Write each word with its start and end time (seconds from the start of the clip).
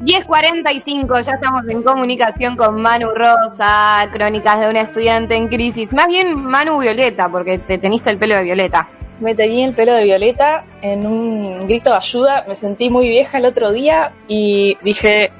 10.45, 0.00 1.22
ya 1.22 1.32
estamos 1.32 1.66
en 1.68 1.82
comunicación 1.82 2.56
con 2.56 2.80
Manu 2.82 3.08
Rosa, 3.14 4.06
crónicas 4.12 4.60
de 4.60 4.68
una 4.68 4.82
estudiante 4.82 5.36
en 5.36 5.48
crisis. 5.48 5.94
Más 5.94 6.06
bien 6.06 6.36
Manu 6.44 6.78
Violeta, 6.78 7.28
porque 7.28 7.58
te 7.58 7.78
teniste 7.78 8.10
el 8.10 8.18
pelo 8.18 8.36
de 8.36 8.42
Violeta. 8.42 8.88
Me 9.20 9.34
teñí 9.34 9.64
el 9.64 9.72
pelo 9.72 9.94
de 9.94 10.04
Violeta 10.04 10.64
en 10.82 11.06
un 11.06 11.66
grito 11.66 11.90
de 11.90 11.96
ayuda. 11.96 12.44
Me 12.46 12.54
sentí 12.54 12.90
muy 12.90 13.08
vieja 13.08 13.38
el 13.38 13.46
otro 13.46 13.72
día 13.72 14.12
y 14.28 14.76
dije, 14.82 15.30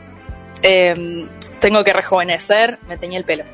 em, 0.63 1.27
tengo 1.61 1.85
que 1.85 1.93
rejuvenecer, 1.93 2.79
me 2.89 2.97
teñí 2.97 3.17
el 3.17 3.25
pelo. 3.25 3.45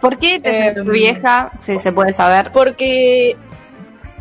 ¿Por 0.00 0.18
qué 0.18 0.38
te 0.38 0.52
sentís 0.52 0.84
vieja? 0.84 1.50
Si 1.60 1.80
se 1.80 1.90
puede 1.90 2.12
saber. 2.12 2.52
Porque 2.52 3.36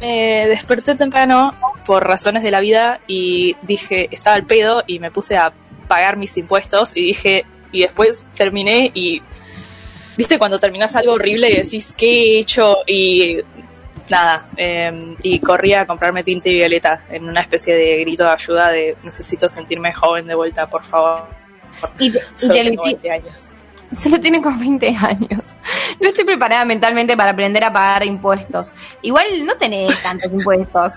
me 0.02 0.48
desperté 0.48 0.96
temprano 0.96 1.54
por 1.86 2.06
razones 2.08 2.44
de 2.44 2.52
la 2.52 2.60
vida 2.60 3.00
y 3.08 3.56
dije, 3.62 4.10
estaba 4.12 4.36
al 4.36 4.44
pedo 4.46 4.84
y 4.88 5.00
me 5.00 5.12
puse 5.12 5.38
a 5.38 5.54
pagar 5.88 6.18
mis 6.18 6.36
impuestos 6.38 6.96
y 6.98 7.02
dije, 7.02 7.46
y 7.72 7.82
después 7.82 8.24
terminé 8.36 8.92
y, 8.94 9.22
viste, 10.18 10.38
cuando 10.40 10.60
terminas 10.60 10.96
algo 10.96 11.14
horrible 11.14 11.50
y 11.50 11.56
decís, 11.58 11.94
¿qué 11.96 12.08
he 12.08 12.40
hecho? 12.40 12.78
Y 12.88 13.38
nada, 14.10 14.48
eh, 14.58 15.16
y 15.24 15.40
corrí 15.40 15.74
a 15.74 15.86
comprarme 15.86 16.24
tinta 16.24 16.50
y 16.50 16.56
violeta 16.56 17.04
en 17.10 17.28
una 17.28 17.42
especie 17.42 17.76
de 17.76 17.98
grito 18.02 18.24
de 18.24 18.30
ayuda 18.30 18.70
de 18.72 18.96
necesito 19.04 19.50
sentirme 19.50 19.94
joven 19.94 20.26
de 20.28 20.36
vuelta, 20.36 20.68
por 20.68 20.84
favor. 20.84 21.24
Y 22.00 22.10
te, 22.12 22.20
y 22.20 22.22
te 22.40 22.48
lo 22.48 22.54
tengo 22.54 22.84
hici- 22.84 22.86
20 23.02 23.12
años. 23.12 23.50
Solo 24.02 24.20
tiene 24.20 24.42
con 24.42 24.60
20 24.60 24.88
años. 24.90 25.42
No 26.00 26.10
estoy 26.10 26.26
preparada 26.26 26.66
mentalmente 26.66 27.16
para 27.16 27.32
aprender 27.32 27.64
a 27.64 27.72
pagar 27.72 28.04
impuestos. 28.06 28.72
Igual 29.02 29.46
no 29.46 29.56
tenés 29.56 30.02
tantos 30.04 30.32
impuestos. 30.32 30.94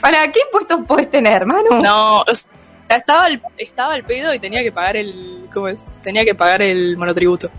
¿Para 0.00 0.30
qué 0.30 0.40
impuestos 0.46 0.80
puedes 0.86 1.10
tener, 1.10 1.46
Manu? 1.46 1.80
No, 1.82 2.20
o 2.20 2.34
sea, 2.34 2.96
estaba 2.98 3.24
al, 3.26 3.40
estaba 3.56 3.94
al 3.94 4.04
pedo 4.04 4.34
y 4.34 4.38
tenía 4.38 4.62
que 4.62 4.70
pagar 4.72 4.96
el, 4.96 5.48
¿cómo 5.52 5.68
es? 5.68 5.80
Tenía 6.02 6.24
que 6.24 6.34
pagar 6.34 6.62
el 6.62 6.96
monotributo. 6.96 7.50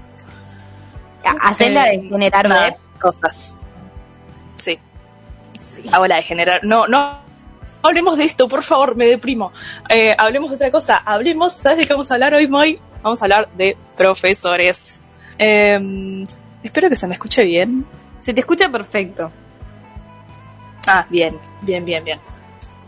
Hacer 1.41 1.72
la 1.72 1.85
de 1.85 1.96
Eh, 1.96 2.08
generar 2.10 2.48
web. 2.50 2.74
cosas. 3.00 3.54
Sí. 4.55 4.78
La 5.85 6.00
de 6.16 6.22
generar. 6.22 6.60
No, 6.63 6.85
no. 6.88 7.22
Hablemos 7.82 8.18
de 8.18 8.26
esto, 8.26 8.48
por 8.48 8.63
favor, 8.63 8.96
me 8.96 9.05
deprimo. 9.07 9.52
Eh, 9.90 10.16
hablemos 10.18 10.50
de 10.52 10.55
otra 10.57 10.72
cosa. 10.72 10.98
Hablemos, 11.05 11.54
¿sabes 11.54 11.80
de 11.80 11.85
qué 11.88 11.94
vamos 11.94 12.10
a 12.12 12.13
hablar 12.13 12.34
hoy, 12.34 12.48
Moy? 12.48 12.80
Vamos 13.02 13.22
a 13.22 13.26
hablar 13.26 13.50
de 13.57 13.76
profesores. 13.98 15.02
Eh, 15.38 16.26
espero 16.64 16.90
que 16.90 16.96
se 16.96 17.08
me 17.08 17.14
escuche 17.14 17.44
bien. 17.44 17.86
Se 18.20 18.34
te 18.34 18.40
escucha 18.40 18.70
perfecto. 18.70 19.32
Ah, 20.88 21.06
bien, 21.10 21.38
bien, 21.62 21.86
bien, 21.86 22.04
bien. 22.04 22.20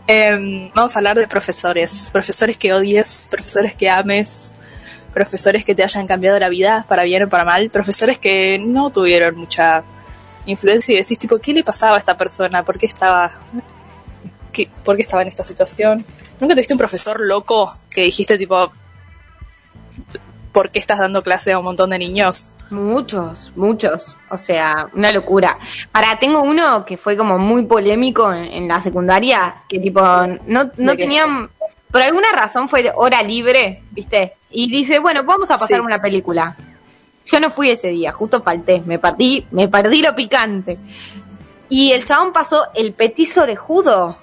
Eh, 0.08 0.70
vamos 0.74 0.94
a 0.94 0.98
hablar 0.98 1.18
de 1.18 1.26
profesores. 1.26 2.10
Profesores 2.12 2.56
que 2.56 2.72
odies, 2.72 3.28
profesores 3.30 3.74
que 3.74 3.90
ames, 3.90 4.50
profesores 5.12 5.64
que 5.64 5.74
te 5.74 5.82
hayan 5.82 6.06
cambiado 6.06 6.38
la 6.38 6.48
vida 6.48 6.84
para 6.88 7.02
bien 7.04 7.24
o 7.24 7.28
para 7.28 7.44
mal, 7.44 7.70
profesores 7.70 8.18
que 8.18 8.58
no 8.58 8.90
tuvieron 8.90 9.36
mucha 9.36 9.82
influencia 10.44 10.94
y 10.94 10.98
decís, 10.98 11.18
tipo, 11.18 11.38
¿qué 11.38 11.52
le 11.52 11.64
pasaba 11.64 11.96
a 11.96 11.98
esta 11.98 12.16
persona? 12.16 12.62
¿Por 12.62 12.78
qué 12.78 12.86
estaba, 12.86 13.32
qué, 14.52 14.68
por 14.84 14.96
qué 14.96 15.02
estaba 15.02 15.22
en 15.22 15.28
esta 15.28 15.44
situación? 15.44 16.04
¿Nunca 16.38 16.54
tuviste 16.54 16.74
un 16.74 16.78
profesor 16.78 17.20
loco 17.20 17.74
que 17.90 18.02
dijiste, 18.02 18.38
tipo, 18.38 18.70
¿por 20.52 20.70
qué 20.70 20.78
estás 20.78 20.98
dando 20.98 21.22
clase 21.22 21.52
a 21.52 21.58
un 21.58 21.64
montón 21.64 21.90
de 21.90 21.98
niños? 21.98 22.52
Muchos, 22.70 23.52
muchos. 23.54 24.16
O 24.30 24.36
sea, 24.36 24.88
una 24.92 25.12
locura. 25.12 25.58
Para, 25.92 26.18
tengo 26.18 26.42
uno 26.42 26.84
que 26.84 26.96
fue 26.96 27.16
como 27.16 27.38
muy 27.38 27.64
polémico 27.64 28.32
en, 28.32 28.44
en 28.44 28.68
la 28.68 28.80
secundaria, 28.80 29.54
que 29.68 29.78
tipo, 29.78 30.00
no, 30.46 30.70
no 30.76 30.96
tenían, 30.96 31.48
por 31.90 32.02
alguna 32.02 32.32
razón 32.32 32.68
fue 32.68 32.82
de 32.82 32.92
hora 32.94 33.22
libre, 33.22 33.82
¿viste? 33.92 34.32
Y 34.50 34.70
dice, 34.70 34.98
bueno, 34.98 35.22
vamos 35.24 35.50
a 35.50 35.58
pasar 35.58 35.78
Sí. 35.78 35.84
una 35.86 36.00
película. 36.00 36.56
Yo 37.26 37.40
no 37.40 37.50
fui 37.50 37.70
ese 37.70 37.88
día, 37.88 38.12
justo 38.12 38.40
falté, 38.42 38.82
me 38.86 38.98
perdí, 38.98 39.46
me 39.50 39.68
perdí 39.68 40.02
lo 40.02 40.14
picante. 40.14 40.78
Y 41.68 41.90
el 41.92 42.04
chabón 42.04 42.32
pasó 42.32 42.66
el 42.74 42.92
petiso 42.92 43.42
orejudo 43.42 44.16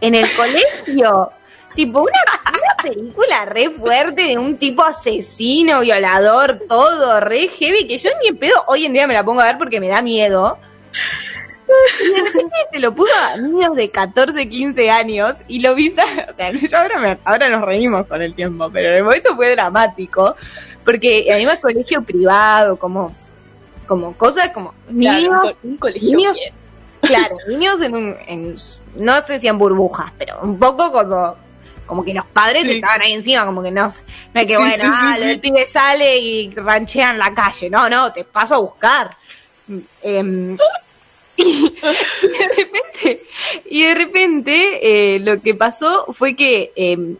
en 0.00 0.14
el 0.14 0.26
colegio. 0.36 1.30
Tipo, 1.74 2.00
una, 2.02 2.10
una 2.46 2.82
película 2.82 3.44
re 3.46 3.70
fuerte 3.70 4.22
de 4.22 4.38
un 4.38 4.56
tipo 4.58 4.82
asesino, 4.84 5.80
violador, 5.80 6.60
todo, 6.68 7.20
re 7.20 7.48
heavy, 7.48 7.86
que 7.86 7.98
yo 7.98 8.10
ni 8.22 8.28
en 8.28 8.36
pedo 8.36 8.64
hoy 8.66 8.86
en 8.86 8.92
día 8.92 9.06
me 9.06 9.14
la 9.14 9.24
pongo 9.24 9.40
a 9.40 9.44
ver 9.44 9.58
porque 9.58 9.80
me 9.80 9.88
da 9.88 10.02
miedo. 10.02 10.58
Y 12.02 12.10
de 12.14 12.22
repente 12.26 12.56
se 12.72 12.80
lo 12.80 12.92
puso 12.94 13.12
a 13.16 13.36
niños 13.36 13.76
de 13.76 13.90
14, 13.90 14.48
15 14.48 14.90
años 14.90 15.36
y 15.46 15.60
lo 15.60 15.74
viste, 15.74 16.02
o 16.30 16.34
sea, 16.34 16.50
yo 16.50 16.78
ahora, 16.78 16.98
me- 16.98 17.18
ahora 17.24 17.48
nos 17.48 17.62
reímos 17.62 18.06
con 18.06 18.20
el 18.22 18.34
tiempo, 18.34 18.68
pero 18.72 18.88
en 18.90 18.96
el 18.96 19.04
momento 19.04 19.36
fue 19.36 19.52
dramático, 19.52 20.34
porque 20.84 21.28
además 21.32 21.60
colegio 21.60 22.02
privado, 22.02 22.76
como, 22.76 23.14
como 23.86 24.14
cosas 24.14 24.50
como 24.50 24.74
Claro, 24.98 25.18
niños, 25.18 25.32
un, 25.44 25.50
co- 25.52 25.58
un 25.62 25.76
colegio 25.76 26.16
niños- 26.16 26.36
bien. 26.36 26.54
claro, 27.02 27.36
niños 27.48 27.80
en 27.82 27.94
un, 27.94 28.16
en, 28.26 28.56
no 28.96 29.20
sé 29.22 29.38
si 29.38 29.46
en 29.46 29.56
burbujas, 29.56 30.10
pero 30.18 30.40
un 30.42 30.58
poco 30.58 30.90
como, 30.90 31.36
como 31.90 32.02
que 32.04 32.14
los 32.14 32.24
padres 32.26 32.62
Sí. 32.62 32.70
estaban 32.76 33.02
ahí 33.02 33.12
encima, 33.12 33.44
como 33.44 33.62
que 33.62 33.70
no, 33.70 33.82
no 33.82 34.40
es 34.40 34.46
que 34.46 34.54
Sí, 34.54 34.54
bueno, 34.54 34.72
sí, 34.76 34.80
sí, 34.80 34.86
ah, 34.90 35.14
sí. 35.18 35.24
el 35.24 35.40
pibe 35.40 35.66
sale 35.66 36.18
y 36.18 36.54
ranchea 36.54 37.10
en 37.10 37.18
la 37.18 37.34
calle, 37.34 37.68
no, 37.68 37.90
no, 37.90 38.10
te 38.12 38.24
paso 38.24 38.54
a 38.54 38.58
buscar. 38.58 39.10
Em, 40.02 40.56
y 41.36 41.62
de 41.62 42.48
repente, 42.56 43.22
y 43.70 43.84
de 43.84 43.94
repente 43.94 45.14
eh, 45.14 45.18
lo 45.20 45.40
que 45.40 45.54
pasó 45.54 46.06
fue 46.16 46.34
que 46.34 46.72
em, 46.76 47.16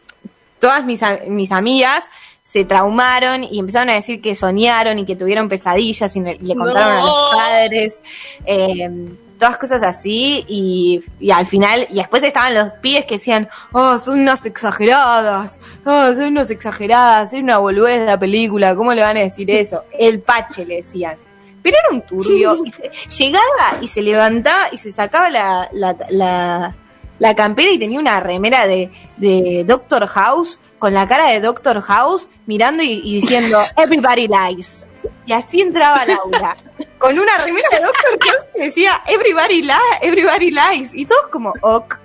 todas 0.59 0.85
mis, 0.85 1.01
mis 1.29 1.53
amigas 1.53 2.05
se 2.45 2.65
traumaron 2.65 3.45
y 3.45 3.59
empezaron 3.61 3.91
a 3.91 3.95
decir 3.95 4.21
que 4.21 4.35
soñaron 4.35 4.99
y 4.99 5.07
que 5.07 5.17
tuvieron 5.17 5.49
pesadillas 5.49 6.15
y 6.17 6.21
le, 6.21 6.33
y 6.35 6.47
le 6.47 6.55
contaron 6.57 6.99
a 6.99 7.01
los 7.03 7.35
padres. 7.35 7.99
em, 8.45 9.17
todas 9.41 9.59
cosas 9.59 9.83
así 9.83 10.45
y, 10.47 11.03
y 11.19 11.33
al 11.33 11.47
final, 11.47 11.89
y 11.91 11.95
después 11.97 12.23
estaban 12.23 12.55
los 12.55 12.73
pibes 12.75 13.07
que 13.07 13.15
decían, 13.15 13.49
oh, 13.73 13.99
son 13.99 14.21
unas 14.21 14.47
exageradas, 14.47 15.59
oh, 15.85 16.13
son 16.13 16.25
unas 16.27 16.51
exageradas, 16.51 17.33
es 17.33 17.43
una 17.43 17.59
boludez 17.59 18.07
la 18.07 18.19
película, 18.21 18.77
¿cómo 18.77 18.93
le 18.95 19.03
van 19.03 19.17
a 19.17 19.21
decir 19.21 19.51
eso? 19.51 19.83
El 19.99 20.21
pache 20.21 20.65
le 20.65 20.77
decían. 20.77 21.17
Pero 21.63 21.77
era 21.85 21.95
un 21.97 22.03
turbio, 22.03 22.55
y 22.65 22.71
se- 22.71 22.91
llegaba 23.19 23.79
y 23.83 23.89
se 23.89 24.03
levantaba 24.03 24.69
y 24.73 24.79
se 24.79 24.93
sacaba 24.93 25.29
la, 25.29 25.69
la, 25.73 25.97
la, 26.11 26.75
la 27.19 27.35
campera 27.35 27.71
y 27.73 27.79
tenía 27.79 27.99
una 27.99 28.21
remera 28.21 28.67
de, 28.67 28.91
de 29.17 29.65
Doctor 29.67 30.07
House, 30.07 30.61
con 30.79 30.95
la 30.95 31.07
cara 31.09 31.27
de 31.29 31.41
Doctor 31.41 31.83
House, 31.83 32.29
mirando 32.47 32.83
y, 32.83 32.93
y 33.05 33.21
diciendo, 33.21 33.59
everybody 33.77 34.29
lies. 34.29 34.87
Y 35.27 35.33
así 35.33 35.61
entraba 35.61 36.05
Laura, 36.05 36.57
con 36.99 37.19
una 37.19 37.39
remera 37.39 37.69
de 37.73 37.85
Doctor 37.85 38.19
House 38.21 38.47
que 38.55 38.63
decía, 38.65 39.03
everybody, 39.07 39.63
li 39.63 39.73
everybody 40.03 40.51
lies. 40.51 40.95
Y 40.95 41.05
todos 41.07 41.27
como, 41.29 41.53
ok. 41.61 41.99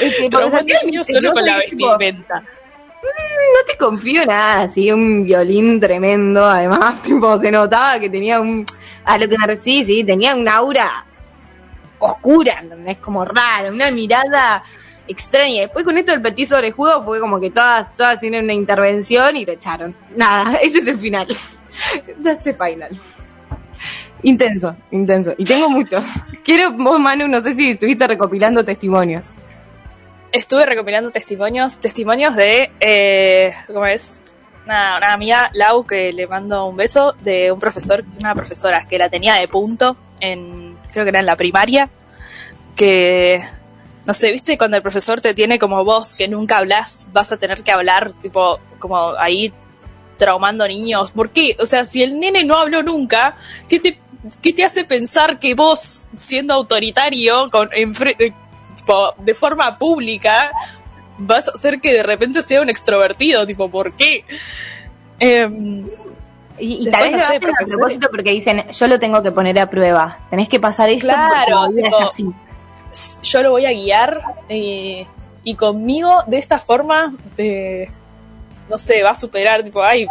Este, 0.00 0.28
niños 0.84 1.06
solo 1.06 1.32
con 1.32 1.44
la 1.44 1.60
tipo, 1.60 1.88
vestimenta. 1.88 2.40
no 2.40 3.64
te 3.66 3.76
confío 3.76 4.24
nada, 4.24 4.62
así 4.62 4.90
un 4.90 5.24
violín 5.24 5.80
tremendo, 5.80 6.44
además, 6.44 7.02
tipo, 7.02 7.36
se 7.38 7.50
notaba 7.50 7.98
que 7.98 8.08
tenía 8.08 8.40
un, 8.40 8.64
a 9.04 9.18
lo 9.18 9.28
que 9.28 9.36
me 9.38 9.56
sí, 9.56 9.84
sí, 9.84 10.04
tenía 10.04 10.34
un 10.34 10.48
aura 10.48 11.04
oscura, 11.98 12.58
¿entendés? 12.62 12.98
Como 12.98 13.24
rara, 13.24 13.70
una 13.70 13.90
mirada 13.90 14.62
extraña. 15.06 15.62
Después 15.62 15.84
con 15.84 15.98
esto 15.98 16.12
del 16.12 16.22
petiso 16.22 16.56
orejudo 16.56 17.02
fue 17.02 17.18
como 17.18 17.40
que 17.40 17.50
todas, 17.50 17.94
todas 17.96 18.16
hicieron 18.18 18.44
una 18.44 18.52
intervención 18.52 19.36
y 19.36 19.44
lo 19.44 19.52
echaron. 19.52 19.94
Nada, 20.16 20.56
ese 20.62 20.78
es 20.78 20.86
el 20.86 20.98
final. 20.98 21.26
That's 22.22 22.44
final. 22.56 22.90
Intenso, 24.22 24.74
intenso. 24.90 25.34
Y 25.36 25.44
tengo 25.44 25.70
muchos. 25.70 26.04
Quiero, 26.44 26.72
vos 26.72 26.98
Manu, 26.98 27.28
no 27.28 27.40
sé 27.40 27.54
si 27.54 27.70
estuviste 27.70 28.06
recopilando 28.06 28.64
testimonios. 28.64 29.32
Estuve 30.32 30.66
recopilando 30.66 31.10
testimonios, 31.10 31.78
testimonios 31.78 32.36
de, 32.36 32.70
eh, 32.80 33.54
¿cómo 33.66 33.86
es? 33.86 34.20
Una, 34.66 34.98
una 34.98 35.12
amiga, 35.12 35.50
Lau, 35.54 35.86
que 35.86 36.12
le 36.12 36.26
mando 36.26 36.66
un 36.66 36.76
beso, 36.76 37.14
de 37.22 37.50
un 37.50 37.58
profesor, 37.58 38.04
una 38.20 38.34
profesora 38.34 38.86
que 38.86 38.98
la 38.98 39.08
tenía 39.08 39.34
de 39.34 39.48
punto 39.48 39.96
en, 40.20 40.76
creo 40.92 41.04
que 41.04 41.10
era 41.10 41.20
en 41.20 41.26
la 41.26 41.36
primaria, 41.36 41.88
que, 42.76 43.40
no 44.04 44.12
sé, 44.12 44.30
viste, 44.30 44.58
cuando 44.58 44.76
el 44.76 44.82
profesor 44.82 45.20
te 45.20 45.32
tiene 45.32 45.58
como 45.58 45.82
vos, 45.84 46.14
que 46.14 46.28
nunca 46.28 46.58
hablas, 46.58 47.08
vas 47.12 47.32
a 47.32 47.38
tener 47.38 47.62
que 47.62 47.72
hablar, 47.72 48.12
tipo, 48.20 48.58
como 48.78 49.14
ahí 49.18 49.52
traumando 50.18 50.66
niños. 50.68 51.12
¿Por 51.12 51.30
qué? 51.30 51.56
O 51.60 51.64
sea, 51.66 51.84
si 51.86 52.02
el 52.02 52.18
nene 52.20 52.44
no 52.44 52.56
habló 52.58 52.82
nunca, 52.82 53.36
¿qué 53.68 53.80
te, 53.80 53.98
qué 54.42 54.52
te 54.52 54.64
hace 54.64 54.84
pensar 54.84 55.38
que 55.38 55.54
vos, 55.54 56.08
siendo 56.16 56.52
autoritario, 56.54 57.48
con, 57.50 57.70
enfre- 57.70 58.16
eh, 58.18 58.32
tipo, 58.76 59.14
de 59.18 59.32
forma 59.34 59.78
pública, 59.78 60.50
vas 61.18 61.48
a 61.48 61.52
hacer 61.52 61.80
que 61.80 61.92
de 61.92 62.02
repente 62.02 62.42
sea 62.42 62.60
un 62.60 62.68
extrovertido? 62.68 63.46
Tipo, 63.46 63.70
¿por 63.70 63.94
qué? 63.94 64.24
Em, 65.18 65.86
Y, 66.60 66.88
y 66.88 66.90
tal 66.90 67.04
vez 67.04 67.12
lo 67.12 67.18
hacen 67.18 67.36
a 67.50 67.66
propósito 67.68 68.08
porque 68.10 68.30
dicen, 68.32 68.64
yo 68.72 68.88
lo 68.88 68.98
tengo 68.98 69.22
que 69.22 69.30
poner 69.30 69.58
a 69.60 69.70
prueba. 69.70 70.18
Tenés 70.28 70.48
que 70.48 70.58
pasar 70.58 70.90
esto 70.90 71.06
Claro, 71.06 71.66
porque 71.66 71.82
tipo, 71.82 71.96
es 72.00 72.10
así. 72.10 73.20
yo 73.22 73.42
lo 73.42 73.52
voy 73.52 73.64
a 73.66 73.70
guiar 73.72 74.20
eh, 74.48 75.06
y 75.44 75.54
conmigo 75.54 76.24
de 76.26 76.38
esta 76.38 76.58
forma 76.58 77.14
eh, 77.36 77.88
no 78.68 78.78
sé, 78.78 79.02
va 79.02 79.10
a 79.10 79.14
superar, 79.14 79.62
tipo, 79.62 79.82
ay, 79.82 80.06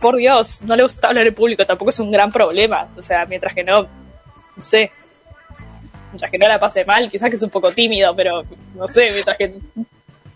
por 0.00 0.16
Dios, 0.16 0.62
no 0.62 0.76
le 0.76 0.82
gusta 0.82 1.08
hablar 1.08 1.26
en 1.26 1.34
público, 1.34 1.64
tampoco 1.64 1.90
es 1.90 2.00
un 2.00 2.10
gran 2.10 2.30
problema. 2.30 2.88
O 2.96 3.02
sea, 3.02 3.24
mientras 3.24 3.54
que 3.54 3.64
no, 3.64 3.82
no 3.82 4.62
sé, 4.62 4.92
mientras 6.10 6.30
que 6.30 6.38
no 6.38 6.48
la 6.48 6.60
pase 6.60 6.84
mal, 6.84 7.08
quizás 7.10 7.30
que 7.30 7.36
es 7.36 7.42
un 7.42 7.50
poco 7.50 7.72
tímido, 7.72 8.14
pero 8.14 8.42
no 8.74 8.88
sé, 8.88 9.10
mientras 9.12 9.36
que 9.36 9.54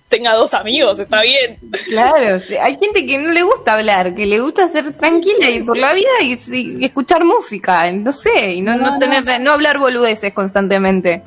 tenga 0.08 0.34
dos 0.34 0.54
amigos, 0.54 0.98
está 0.98 1.22
bien. 1.22 1.58
Claro, 1.88 2.40
hay 2.60 2.78
gente 2.78 3.04
que 3.04 3.18
no 3.18 3.32
le 3.32 3.42
gusta 3.42 3.74
hablar, 3.74 4.14
que 4.14 4.26
le 4.26 4.40
gusta 4.40 4.68
ser 4.68 4.92
tranquila 4.96 5.50
y 5.50 5.62
por 5.62 5.76
la 5.76 5.92
vida 5.92 6.10
y, 6.22 6.84
escuchar 6.84 7.24
música, 7.24 7.90
no 7.90 8.12
sé, 8.12 8.52
y 8.52 8.60
no, 8.60 8.76
no, 8.76 8.98
tener, 8.98 9.40
no. 9.40 9.52
hablar 9.52 9.78
boludeces 9.78 10.32
constantemente. 10.32 11.22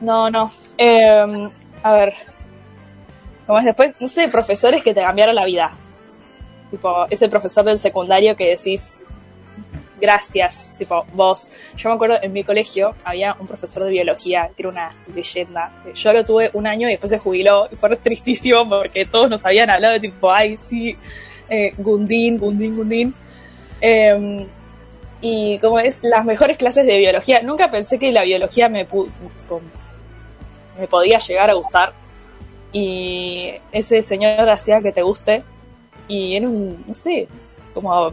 No, 0.00 0.30
no. 0.30 0.52
Em, 0.76 1.50
a 1.82 1.92
ver. 1.92 2.14
Como 3.46 3.58
es 3.58 3.64
después, 3.64 3.94
no 4.00 4.08
sé, 4.08 4.28
profesores 4.28 4.82
que 4.82 4.94
te 4.94 5.02
cambiaron 5.02 5.34
la 5.34 5.44
vida. 5.44 5.72
Tipo, 6.70 7.06
ese 7.10 7.28
profesor 7.28 7.64
del 7.64 7.78
secundario 7.78 8.34
que 8.36 8.50
decís, 8.50 9.00
gracias, 10.00 10.74
tipo, 10.78 11.04
vos. 11.12 11.52
Yo 11.76 11.88
me 11.88 11.94
acuerdo 11.94 12.18
en 12.22 12.32
mi 12.32 12.44
colegio 12.44 12.94
había 13.04 13.36
un 13.38 13.46
profesor 13.46 13.84
de 13.84 13.90
biología 13.90 14.50
que 14.56 14.62
era 14.62 14.68
una 14.70 14.92
leyenda. 15.14 15.70
Yo 15.94 16.12
lo 16.12 16.24
tuve 16.24 16.50
un 16.52 16.66
año 16.66 16.88
y 16.88 16.92
después 16.92 17.10
se 17.10 17.18
jubiló 17.18 17.68
y 17.70 17.76
fue 17.76 17.96
tristísimo 17.96 18.68
porque 18.68 19.06
todos 19.06 19.30
nos 19.30 19.44
habían 19.44 19.70
hablado 19.70 19.94
de 19.94 20.00
tipo, 20.00 20.30
ay, 20.30 20.56
sí, 20.56 20.96
eh, 21.48 21.72
Gundín, 21.78 22.38
Gundín, 22.38 22.76
Gundín. 22.76 23.14
Em, 23.80 24.46
y 25.20 25.58
como 25.58 25.78
es, 25.78 26.00
las 26.02 26.24
mejores 26.24 26.56
clases 26.56 26.86
de 26.86 26.98
biología. 26.98 27.40
Nunca 27.42 27.70
pensé 27.70 27.98
que 27.98 28.12
la 28.12 28.24
biología 28.24 28.68
me, 28.68 28.86
me 30.78 30.86
podía 30.86 31.18
llegar 31.18 31.50
a 31.50 31.54
gustar. 31.54 31.92
Y 32.74 33.52
ese 33.72 34.02
señor 34.02 34.46
hacía 34.50 34.82
que 34.82 34.92
te 34.92 35.00
guste. 35.00 35.42
Y 36.08 36.36
era 36.36 36.46
un, 36.46 36.84
no 36.86 36.94
sé, 36.94 37.28
como 37.72 38.12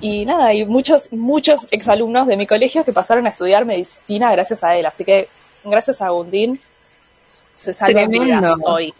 y 0.00 0.26
nada, 0.26 0.46
hay 0.46 0.64
muchos, 0.64 1.12
muchos 1.12 1.66
exalumnos 1.70 2.26
de 2.26 2.36
mi 2.36 2.46
colegio 2.46 2.84
que 2.84 2.92
pasaron 2.92 3.26
a 3.26 3.30
estudiar 3.30 3.64
medicina 3.64 4.30
gracias 4.32 4.62
a 4.62 4.76
él. 4.76 4.84
Así 4.84 5.04
que 5.04 5.28
gracias 5.64 6.02
a 6.02 6.10
Gundín 6.10 6.60
se 7.54 7.72
salvan 7.72 8.10
vidas 8.10 8.58
hoy. 8.64 8.92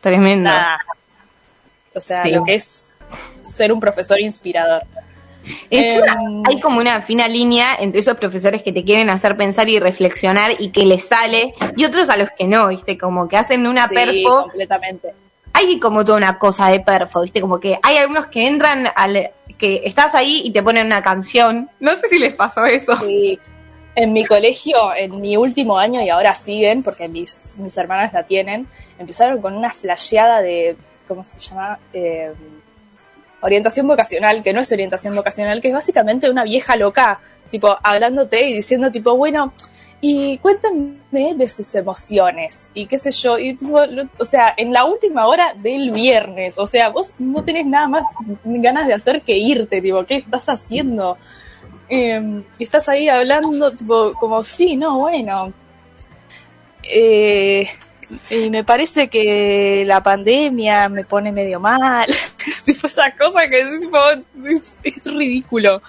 Tremendo. 0.00 0.50
O 1.94 2.00
sea, 2.00 2.26
lo 2.26 2.42
que 2.42 2.54
es 2.54 2.94
ser 3.44 3.72
un 3.72 3.78
profesor 3.78 4.20
inspirador. 4.20 4.82
Em, 5.70 6.42
hay 6.48 6.60
como 6.60 6.80
una 6.80 7.02
fina 7.02 7.28
línea 7.28 7.74
entre 7.78 8.00
esos 8.00 8.16
profesores 8.16 8.62
que 8.62 8.72
te 8.72 8.84
quieren 8.84 9.10
hacer 9.10 9.36
pensar 9.36 9.68
y 9.68 9.78
reflexionar 9.78 10.52
y 10.58 10.70
que 10.70 10.84
les 10.84 11.04
sale, 11.04 11.54
y 11.76 11.84
otros 11.84 12.08
a 12.08 12.16
los 12.16 12.30
que 12.30 12.44
no, 12.44 12.68
¿viste? 12.68 12.98
Como 12.98 13.28
que 13.28 13.36
hacen 13.36 13.66
una 13.66 13.88
sí, 13.88 13.94
perfo. 13.94 14.42
completamente. 14.42 15.12
Hay 15.54 15.78
como 15.78 16.04
toda 16.04 16.16
una 16.16 16.38
cosa 16.38 16.68
de 16.68 16.80
perfo, 16.80 17.22
¿viste? 17.22 17.40
Como 17.40 17.60
que 17.60 17.78
hay 17.82 17.98
algunos 17.98 18.26
que 18.26 18.46
entran 18.46 18.86
al, 18.94 19.30
que 19.58 19.82
estás 19.84 20.14
ahí 20.14 20.42
y 20.44 20.50
te 20.50 20.62
ponen 20.62 20.86
una 20.86 21.02
canción. 21.02 21.68
No 21.80 21.94
sé 21.96 22.08
si 22.08 22.18
les 22.18 22.34
pasó 22.34 22.64
eso. 22.64 22.96
Sí. 22.98 23.38
En 23.94 24.14
mi 24.14 24.24
colegio, 24.24 24.94
en 24.96 25.20
mi 25.20 25.36
último 25.36 25.78
año, 25.78 26.00
y 26.00 26.08
ahora 26.08 26.34
siguen, 26.34 26.82
porque 26.82 27.08
mis, 27.08 27.56
mis 27.58 27.76
hermanas 27.76 28.14
la 28.14 28.22
tienen, 28.24 28.66
empezaron 28.98 29.42
con 29.42 29.54
una 29.54 29.70
flasheada 29.70 30.40
de, 30.40 30.76
¿cómo 31.06 31.22
se 31.24 31.38
llama? 31.38 31.78
Eh, 31.92 32.32
orientación 33.42 33.86
vocacional, 33.86 34.42
que 34.42 34.52
no 34.52 34.60
es 34.60 34.72
orientación 34.72 35.14
vocacional, 35.14 35.60
que 35.60 35.68
es 35.68 35.74
básicamente 35.74 36.30
una 36.30 36.44
vieja 36.44 36.76
loca, 36.76 37.20
tipo, 37.50 37.76
hablándote 37.82 38.48
y 38.48 38.54
diciendo, 38.54 38.90
tipo, 38.90 39.14
bueno, 39.16 39.52
y 40.00 40.38
cuéntame 40.38 41.34
de 41.36 41.48
sus 41.48 41.74
emociones 41.76 42.70
y 42.74 42.86
qué 42.86 42.98
sé 42.98 43.12
yo, 43.12 43.38
y 43.38 43.56
o 44.18 44.24
sea, 44.24 44.52
en 44.56 44.72
la 44.72 44.84
última 44.84 45.26
hora 45.26 45.54
del 45.54 45.92
viernes, 45.92 46.58
o 46.58 46.66
sea, 46.66 46.88
vos 46.88 47.12
no 47.18 47.44
tenés 47.44 47.66
nada 47.66 47.86
más 47.86 48.06
ganas 48.44 48.88
de 48.88 48.94
hacer 48.94 49.22
que 49.22 49.36
irte, 49.36 49.80
tipo, 49.80 50.04
¿qué 50.04 50.16
estás 50.16 50.48
haciendo? 50.48 51.18
Y 51.88 52.62
estás 52.62 52.88
ahí 52.88 53.08
hablando, 53.08 53.70
tipo, 53.72 54.14
como, 54.14 54.42
sí, 54.44 54.76
no, 54.76 54.98
bueno. 54.98 55.52
Eh, 56.82 57.68
y 58.30 58.50
me 58.50 58.64
parece 58.64 59.08
que 59.08 59.84
la 59.86 60.02
pandemia 60.02 60.88
me 60.88 61.04
pone 61.04 61.32
medio 61.32 61.60
mal, 61.60 62.06
tipo, 62.64 62.86
esa 62.86 63.10
cosa 63.12 63.48
que 63.48 63.60
es, 63.60 63.80
tipo, 63.80 63.98
es 64.82 65.04
ridículo. 65.04 65.82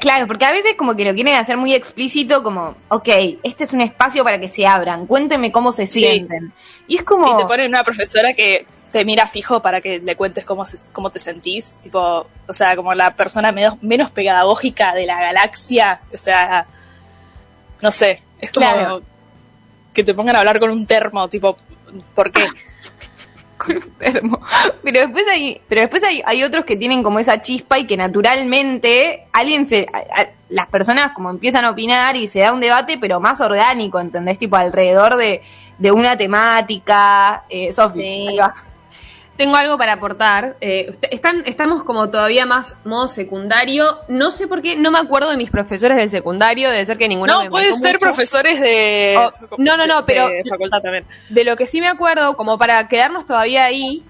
Claro, 0.00 0.26
porque 0.26 0.44
a 0.44 0.50
veces 0.50 0.74
como 0.76 0.96
que 0.96 1.04
lo 1.04 1.14
quieren 1.14 1.34
hacer 1.34 1.56
muy 1.56 1.72
explícito, 1.72 2.42
como, 2.42 2.74
ok, 2.88 3.08
este 3.44 3.62
es 3.62 3.72
un 3.72 3.80
espacio 3.80 4.24
para 4.24 4.40
que 4.40 4.48
se 4.48 4.66
abran, 4.66 5.06
cuénteme 5.06 5.52
cómo 5.52 5.70
se 5.70 5.86
sienten. 5.86 6.52
Y 6.88 6.96
es 6.96 7.04
como... 7.04 7.32
Y 7.32 7.36
te 7.36 7.44
ponen 7.44 7.68
una 7.68 7.84
profesora 7.84 8.34
que 8.34 8.66
te 8.90 9.04
mira 9.04 9.26
fijo 9.28 9.62
para 9.62 9.80
que 9.80 10.00
le 10.00 10.16
cuentes 10.16 10.44
cómo, 10.44 10.64
cómo 10.92 11.10
te 11.10 11.20
sentís, 11.20 11.76
tipo, 11.80 12.26
o 12.48 12.52
sea, 12.52 12.74
como 12.74 12.92
la 12.94 13.14
persona 13.14 13.52
menos, 13.52 13.80
menos 13.80 14.10
pedagógica 14.10 14.94
de 14.94 15.06
la 15.06 15.20
galaxia, 15.20 16.00
o 16.12 16.16
sea, 16.16 16.66
no 17.80 17.92
sé, 17.92 18.22
es 18.40 18.50
como 18.50 19.00
que 19.92 20.02
te 20.02 20.14
pongan 20.14 20.36
a 20.36 20.38
hablar 20.40 20.58
con 20.58 20.70
un 20.70 20.86
termo, 20.86 21.28
tipo, 21.28 21.56
¿por 22.16 22.32
qué? 22.32 22.46
Con 23.58 23.76
un 23.76 23.90
termo. 23.98 24.40
Pero 24.82 25.00
después 25.00 25.24
hay, 25.30 25.60
pero 25.68 25.82
después 25.82 26.02
hay, 26.02 26.22
hay 26.24 26.42
otros 26.42 26.64
que 26.64 26.76
tienen 26.76 27.02
como 27.02 27.18
esa 27.18 27.42
chispa 27.42 27.78
y 27.78 27.86
que 27.86 27.96
naturalmente 27.96 29.26
alguien 29.32 29.68
se, 29.68 29.86
las 30.48 30.66
personas 30.68 31.12
como 31.12 31.30
empiezan 31.30 31.64
a 31.64 31.70
opinar 31.70 32.16
y 32.16 32.26
se 32.26 32.40
da 32.40 32.52
un 32.52 32.60
debate, 32.60 32.96
pero 32.98 33.20
más 33.20 33.40
orgánico, 33.40 34.00
¿entendés? 34.00 34.38
Tipo 34.38 34.56
alrededor 34.56 35.16
de, 35.16 35.42
de 35.78 35.92
una 35.92 36.16
temática. 36.16 37.44
Eh, 37.50 37.72
tengo 39.38 39.56
algo 39.56 39.78
para 39.78 39.94
aportar. 39.94 40.56
Eh, 40.60 40.94
están, 41.10 41.44
estamos 41.46 41.84
como 41.84 42.10
todavía 42.10 42.44
más 42.44 42.74
modo 42.84 43.08
secundario. 43.08 43.98
No 44.08 44.32
sé 44.32 44.48
por 44.48 44.60
qué, 44.60 44.76
no 44.76 44.90
me 44.90 44.98
acuerdo 44.98 45.30
de 45.30 45.36
mis 45.36 45.50
profesores 45.50 45.96
del 45.96 46.10
secundario, 46.10 46.70
debe 46.70 46.84
ser 46.84 46.98
que 46.98 47.08
ninguno 47.08 47.44
no, 47.44 47.48
puede 47.48 47.72
ser 47.72 47.98
profesores 47.98 48.60
de. 48.60 49.16
no, 49.56 49.76
no, 49.76 49.86
no, 49.86 50.04
pero. 50.04 50.28
De 50.28 50.42
facultad 50.50 50.82
también. 50.82 51.04
De 51.30 51.44
lo 51.44 51.56
que 51.56 51.66
sí 51.66 51.80
me 51.80 51.86
acuerdo, 51.86 52.36
como 52.36 52.58
para 52.58 52.86
quedarnos 52.88 53.26
todavía 53.26 53.64
ahí. 53.64 54.02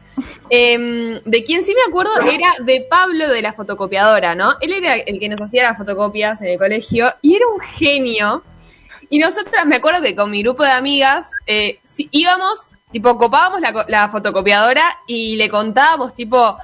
Em, 0.51 1.21
de 1.25 1.45
quien 1.45 1.65
sí 1.65 1.73
me 1.75 1.89
acuerdo 1.89 2.11
era 2.23 2.55
de 2.65 2.85
Pablo 2.91 3.29
de 3.29 3.41
la 3.41 3.53
fotocopiadora, 3.53 4.35
¿no? 4.35 4.55
Él 4.61 4.73
era 4.73 4.95
el 4.97 5.21
que 5.21 5.29
nos 5.29 5.41
hacía 5.41 5.63
las 5.63 5.77
fotocopias 5.77 6.43
en 6.43 6.49
el 6.49 6.59
colegio 6.59 7.15
y 7.23 7.37
era 7.37 7.47
un 7.47 7.61
genio. 7.61 8.43
Y 9.11 9.19
nosotras, 9.19 9.65
me 9.67 9.77
acuerdo 9.77 10.03
que 10.03 10.17
con 10.17 10.31
mi 10.31 10.43
grupo 10.43 10.65
de 10.65 10.71
amigas 10.71 11.31
eh, 11.47 11.79
íbamos 12.11 12.73
Tipo, 12.91 13.19
copábamos 13.19 13.61
la, 13.61 13.85
la 13.89 14.09
fotocopiadora 14.09 15.01
y 15.07 15.37
le 15.37 15.49
contábamos, 15.49 16.15
tipo, 16.15 16.57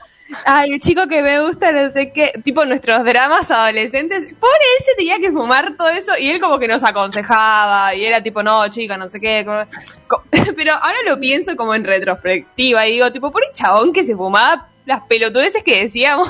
ay, 0.44 0.72
el 0.72 0.80
chico 0.80 1.06
que 1.06 1.22
me 1.22 1.40
gusta, 1.40 1.72
no 1.72 1.92
sé 1.92 2.12
qué, 2.12 2.32
tipo 2.42 2.64
nuestros 2.64 3.04
dramas 3.04 3.50
adolescentes. 3.50 4.34
Pobre 4.34 4.64
se 4.84 4.94
tenía 4.94 5.18
que 5.18 5.30
fumar 5.30 5.76
todo 5.76 5.88
eso 5.88 6.12
y 6.18 6.28
él 6.28 6.40
como 6.40 6.58
que 6.58 6.68
nos 6.68 6.82
aconsejaba 6.82 7.94
y 7.94 8.04
era 8.04 8.22
tipo, 8.22 8.42
no, 8.42 8.66
chica, 8.68 8.96
no 8.96 9.08
sé 9.08 9.20
qué. 9.20 9.46
Pero 10.56 10.72
ahora 10.74 10.98
lo 11.06 11.18
pienso 11.18 11.56
como 11.56 11.74
en 11.74 11.84
retrospectiva 11.84 12.86
y 12.86 12.92
digo, 12.92 13.12
tipo, 13.12 13.30
pobre 13.30 13.46
chabón 13.52 13.92
que 13.92 14.04
se 14.04 14.16
fumaba 14.16 14.68
las 14.86 15.02
pelotudeces 15.04 15.62
que 15.62 15.82
decíamos 15.82 16.28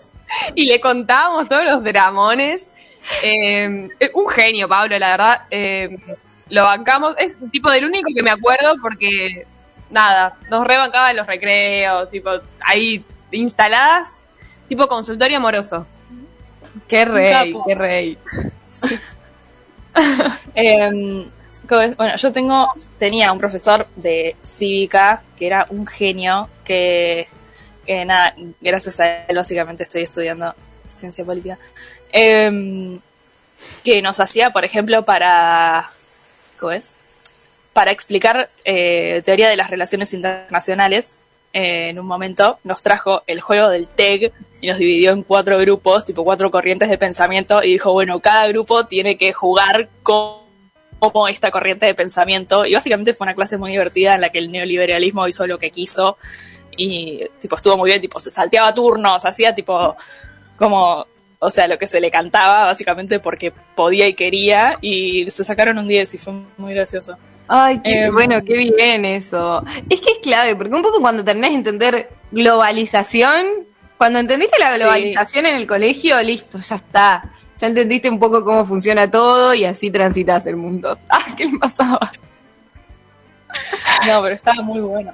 y 0.54 0.66
le 0.66 0.80
contábamos 0.80 1.48
todos 1.48 1.64
los 1.64 1.82
dramones. 1.82 2.70
Eh, 3.22 3.88
un 4.14 4.28
genio, 4.28 4.68
Pablo, 4.68 4.98
la 4.98 5.10
verdad. 5.10 5.42
Eh, 5.50 5.98
lo 6.52 6.64
bancamos. 6.64 7.14
Es 7.18 7.36
tipo 7.50 7.70
del 7.70 7.86
único 7.86 8.10
que 8.14 8.22
me 8.22 8.30
acuerdo 8.30 8.76
porque, 8.80 9.46
nada, 9.90 10.36
nos 10.50 10.66
rebancaba 10.66 11.10
en 11.10 11.16
los 11.16 11.26
recreos, 11.26 12.10
tipo, 12.10 12.30
ahí 12.60 13.02
instaladas, 13.30 14.20
tipo 14.68 14.86
consultorio 14.86 15.38
amoroso. 15.38 15.86
Qué 16.86 17.06
rey, 17.06 17.56
qué 17.66 17.74
rey. 17.74 18.18
Em, 20.54 21.26
bueno, 21.68 22.16
yo 22.16 22.32
tengo, 22.32 22.66
tenía 22.98 23.30
un 23.30 23.38
profesor 23.38 23.86
de 23.94 24.36
cívica 24.42 25.22
que 25.36 25.46
era 25.46 25.66
un 25.68 25.86
genio, 25.86 26.48
que, 26.64 27.28
que 27.84 28.02
nada, 28.06 28.34
gracias 28.58 28.98
a 29.00 29.26
él 29.26 29.36
básicamente 29.36 29.82
estoy 29.82 30.02
estudiando 30.02 30.54
ciencia 30.90 31.26
política, 31.26 31.58
em, 32.10 32.98
que 33.84 34.00
nos 34.00 34.18
hacía, 34.18 34.50
por 34.50 34.64
ejemplo, 34.64 35.04
para 35.04 35.90
es, 36.70 36.92
para 37.72 37.90
explicar 37.90 38.50
eh, 38.64 39.22
teoría 39.24 39.48
de 39.48 39.56
las 39.56 39.70
relaciones 39.70 40.12
internacionales. 40.14 41.18
Eh, 41.54 41.88
en 41.90 41.98
un 41.98 42.06
momento 42.06 42.58
nos 42.64 42.80
trajo 42.80 43.22
el 43.26 43.40
juego 43.40 43.68
del 43.68 43.86
TEG 43.86 44.32
y 44.60 44.68
nos 44.68 44.78
dividió 44.78 45.12
en 45.12 45.22
cuatro 45.22 45.58
grupos, 45.58 46.04
tipo 46.04 46.24
cuatro 46.24 46.50
corrientes 46.50 46.88
de 46.88 46.96
pensamiento, 46.96 47.62
y 47.62 47.72
dijo, 47.72 47.92
bueno, 47.92 48.20
cada 48.20 48.46
grupo 48.48 48.86
tiene 48.86 49.16
que 49.16 49.32
jugar 49.32 49.88
como 50.02 51.28
esta 51.28 51.50
corriente 51.50 51.86
de 51.86 51.94
pensamiento. 51.94 52.64
Y 52.64 52.74
básicamente 52.74 53.14
fue 53.14 53.26
una 53.26 53.34
clase 53.34 53.58
muy 53.58 53.72
divertida 53.72 54.14
en 54.14 54.20
la 54.20 54.30
que 54.30 54.38
el 54.38 54.52
neoliberalismo 54.52 55.26
hizo 55.26 55.46
lo 55.46 55.58
que 55.58 55.70
quiso 55.70 56.16
y 56.76 57.20
tipo 57.40 57.56
estuvo 57.56 57.76
muy 57.76 57.90
bien, 57.90 58.00
tipo 58.00 58.18
se 58.18 58.30
salteaba 58.30 58.72
turnos, 58.74 59.24
hacía 59.24 59.54
tipo 59.54 59.96
como 60.56 61.06
o 61.44 61.50
sea, 61.50 61.66
lo 61.66 61.76
que 61.76 61.88
se 61.88 62.00
le 62.00 62.08
cantaba, 62.08 62.66
básicamente 62.66 63.18
porque 63.18 63.52
podía 63.74 64.06
y 64.06 64.14
quería, 64.14 64.78
y 64.80 65.28
se 65.28 65.42
sacaron 65.42 65.76
un 65.76 65.88
10 65.88 66.14
y 66.14 66.18
fue 66.18 66.34
muy 66.56 66.72
gracioso. 66.72 67.16
Ay, 67.48 67.80
qué, 67.82 68.04
em, 68.04 68.14
bueno, 68.14 68.40
qué 68.46 68.56
bien 68.56 69.04
eso. 69.04 69.60
Es 69.90 70.00
que 70.00 70.12
es 70.12 70.18
clave, 70.22 70.54
porque 70.54 70.72
un 70.72 70.82
poco 70.82 71.00
cuando 71.00 71.24
terminás 71.24 71.50
de 71.50 71.56
entender 71.56 72.10
globalización, 72.30 73.44
cuando 73.98 74.20
entendiste 74.20 74.56
la 74.60 74.76
globalización 74.76 75.46
en 75.46 75.56
el 75.56 75.66
colegio, 75.66 76.22
listo, 76.22 76.60
ya 76.60 76.76
está. 76.76 77.24
Ya 77.58 77.66
entendiste 77.66 78.08
un 78.08 78.20
poco 78.20 78.44
cómo 78.44 78.64
funciona 78.64 79.10
todo 79.10 79.52
y 79.52 79.64
así 79.64 79.90
transitas 79.90 80.46
el 80.46 80.54
mundo. 80.54 80.96
Ah, 81.10 81.26
¿qué 81.36 81.46
le 81.46 81.58
pasaba? 81.58 82.08
No, 84.06 84.22
pero 84.22 84.32
estaba 84.32 84.62
muy 84.62 84.78
bueno. 84.78 85.12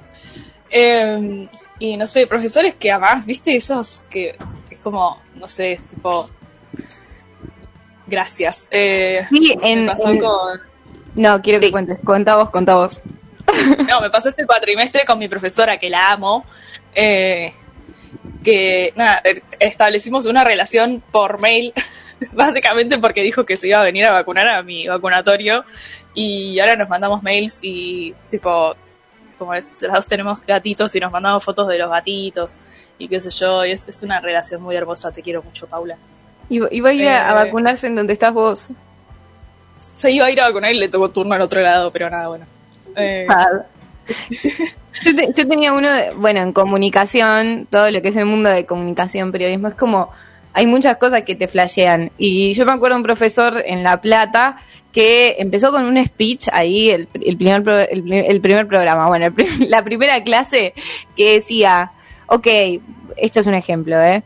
Em, 0.69 1.47
y 1.79 1.97
no 1.97 2.05
sé, 2.05 2.27
profesores 2.27 2.75
que 2.75 2.91
además, 2.91 3.25
viste, 3.25 3.55
esos 3.55 4.03
que 4.11 4.35
es 4.69 4.77
como, 4.77 5.19
no 5.39 5.47
sé, 5.47 5.79
tipo, 5.89 6.29
gracias. 8.07 8.67
Eh, 8.71 9.25
sí, 9.29 9.55
en, 9.61 9.85
No, 11.15 11.41
quiero 11.41 11.59
que 11.59 11.71
cuentes, 11.71 11.99
cuenta 12.03 12.35
vos, 12.35 12.49
cuenta 12.49 12.75
vos. 12.75 13.01
No, 13.87 14.01
me 14.01 14.09
pasó 14.09 14.29
este 14.29 14.45
cuatrimestre 14.45 15.05
con 15.05 15.17
mi 15.17 15.27
profesora, 15.27 15.77
que 15.77 15.89
la 15.89 16.11
amo, 16.11 16.45
eh, 16.93 17.53
que, 18.43 18.93
nada, 18.95 19.23
establecimos 19.59 20.25
una 20.25 20.43
relación 20.43 21.01
por 21.11 21.39
mail, 21.39 21.73
básicamente 22.33 22.99
porque 22.99 23.23
dijo 23.23 23.45
que 23.45 23.57
se 23.57 23.69
iba 23.69 23.81
a 23.81 23.85
venir 23.85 24.05
a 24.05 24.11
vacunar 24.11 24.47
a 24.47 24.61
mi 24.61 24.87
vacunatorio, 24.87 25.65
y 26.13 26.59
ahora 26.59 26.75
nos 26.75 26.89
mandamos 26.89 27.23
mails 27.23 27.59
y, 27.61 28.13
tipo, 28.29 28.75
como 29.37 29.53
es, 29.53 29.71
las 29.81 29.93
dos 29.93 30.07
tenemos 30.07 30.45
gatitos 30.45 30.93
y 30.95 30.99
nos 30.99 31.11
mandamos 31.11 31.43
fotos 31.43 31.67
de 31.67 31.77
los 31.77 31.89
gatitos 31.89 32.55
y 32.99 33.07
qué 33.07 33.19
sé 33.19 33.31
yo, 33.31 33.65
y 33.65 33.71
es, 33.71 33.87
es 33.87 34.03
una 34.03 34.19
relación 34.19 34.61
muy 34.61 34.75
hermosa, 34.75 35.11
te 35.11 35.23
quiero 35.23 35.41
mucho, 35.41 35.65
Paula. 35.65 35.97
¿Y, 36.49 36.59
va 36.59 36.89
a 36.89 36.93
ir 36.93 37.07
a, 37.07 37.29
eh, 37.29 37.33
vacunarse 37.33 37.87
en 37.87 37.95
donde 37.95 38.13
estás 38.13 38.33
vos? 38.33 38.67
Se 39.93 40.11
iba 40.11 40.25
a 40.25 40.31
ir 40.31 40.41
a 40.41 40.47
vacunar 40.47 40.71
y 40.73 40.79
le 40.79 40.89
tocó 40.89 41.09
turno 41.09 41.35
al 41.35 41.41
otro 41.41 41.61
lado, 41.61 41.91
pero 41.91 42.09
nada, 42.09 42.27
bueno. 42.27 42.45
Eh, 42.95 43.25
yo, 45.35 45.47
tenía 45.47 45.73
uno, 45.73 45.89
bueno, 46.15 46.41
en 46.41 46.51
comunicación, 46.51 47.67
todo 47.69 47.89
lo 47.91 48.01
que 48.01 48.09
es 48.09 48.15
el 48.15 48.25
mundo 48.25 48.49
de 48.49 48.65
comunicación, 48.65 49.31
periodismo, 49.31 49.69
es 49.69 49.75
como, 49.75 50.09
hay 50.53 50.67
muchas 50.67 50.97
cosas 50.97 51.21
que 51.23 51.35
te 51.35 51.47
flashean. 51.47 52.11
Y 52.17 52.53
yo 52.53 52.65
me 52.65 52.71
acuerdo 52.71 52.95
de 52.95 53.01
un 53.01 53.03
profesor 53.03 53.63
en 53.65 53.83
La 53.83 54.01
Plata 54.01 54.57
que 54.91 55.35
empezó 55.37 55.71
con 55.71 55.85
un 55.85 56.03
speech 56.03 56.47
ahí, 56.51 56.89
el, 56.89 57.07
primer, 57.07 57.87
el, 57.91 58.41
primer 58.41 58.67
programa, 58.67 59.07
bueno, 59.07 59.33
la 59.67 59.83
primera 59.83 60.23
clase 60.23 60.73
que 61.15 61.35
decía, 61.35 61.91
ok, 62.29 62.47
esto 63.17 63.39
es 63.39 63.47
un 63.47 63.55
ejemplo, 63.55 64.01
¿eh? 64.01 64.23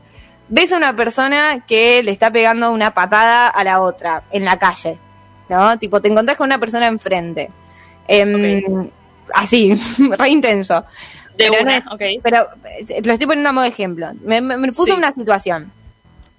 Ves 0.49 0.71
a 0.71 0.77
una 0.77 0.95
persona 0.95 1.63
que 1.65 2.03
le 2.03 2.11
está 2.11 2.29
pegando 2.29 2.71
una 2.71 2.93
patada 2.93 3.47
a 3.47 3.63
la 3.63 3.81
otra 3.81 4.23
en 4.31 4.45
la 4.45 4.59
calle, 4.59 4.97
¿no? 5.49 5.77
Tipo, 5.79 6.01
te 6.01 6.09
encontrás 6.09 6.37
con 6.37 6.45
una 6.45 6.59
persona 6.59 6.87
enfrente. 6.87 7.49
Em, 8.07 8.89
así, 9.33 9.73
re 10.17 10.29
intenso. 10.29 10.83
De 11.37 11.49
pero, 11.49 11.63
una, 11.63 11.83
pero 12.21 12.47
eh, 12.65 13.01
lo 13.03 13.13
estoy 13.13 13.25
poniendo 13.25 13.49
a 13.49 13.53
modo 13.53 13.63
de 13.63 13.69
ejemplo. 13.69 14.07
Me, 14.23 14.41
puso 14.71 14.95
una 14.95 15.11
situación. 15.11 15.71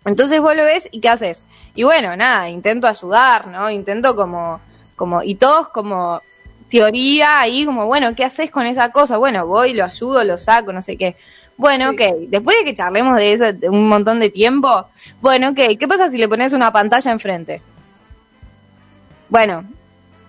Entonces 0.04 0.40
vos 0.40 0.54
lo 0.54 0.64
ves 0.64 0.88
y 0.92 1.00
¿qué 1.00 1.08
haces? 1.08 1.44
Y 1.74 1.82
bueno, 1.82 2.14
nada, 2.14 2.48
intento 2.50 2.86
ayudar, 2.86 3.48
¿no? 3.48 3.70
Intento 3.70 4.14
como, 4.14 4.60
como, 4.94 5.22
y 5.22 5.34
todos 5.34 5.68
como 5.68 6.20
teoría 6.70 7.40
ahí, 7.40 7.64
como, 7.64 7.86
bueno, 7.86 8.14
¿qué 8.14 8.24
haces 8.24 8.50
con 8.50 8.66
esa 8.66 8.90
cosa? 8.92 9.16
Bueno, 9.16 9.46
voy, 9.46 9.74
lo 9.74 9.84
ayudo, 9.84 10.22
lo 10.22 10.36
saco, 10.36 10.72
no 10.72 10.82
sé 10.82 10.96
qué. 10.96 11.16
Bueno, 11.56 11.90
ok, 11.90 12.00
después 12.28 12.58
de 12.58 12.64
que 12.64 12.74
charlemos 12.74 13.16
de 13.16 13.32
eso 13.32 13.44
un 13.70 13.88
montón 13.88 14.18
de 14.18 14.30
tiempo, 14.30 14.86
bueno, 15.20 15.50
ok, 15.50 15.78
¿qué 15.78 15.86
pasa 15.88 16.08
si 16.08 16.18
le 16.18 16.28
pones 16.28 16.52
una 16.52 16.72
pantalla 16.72 17.12
enfrente? 17.12 17.62
Bueno, 19.28 19.64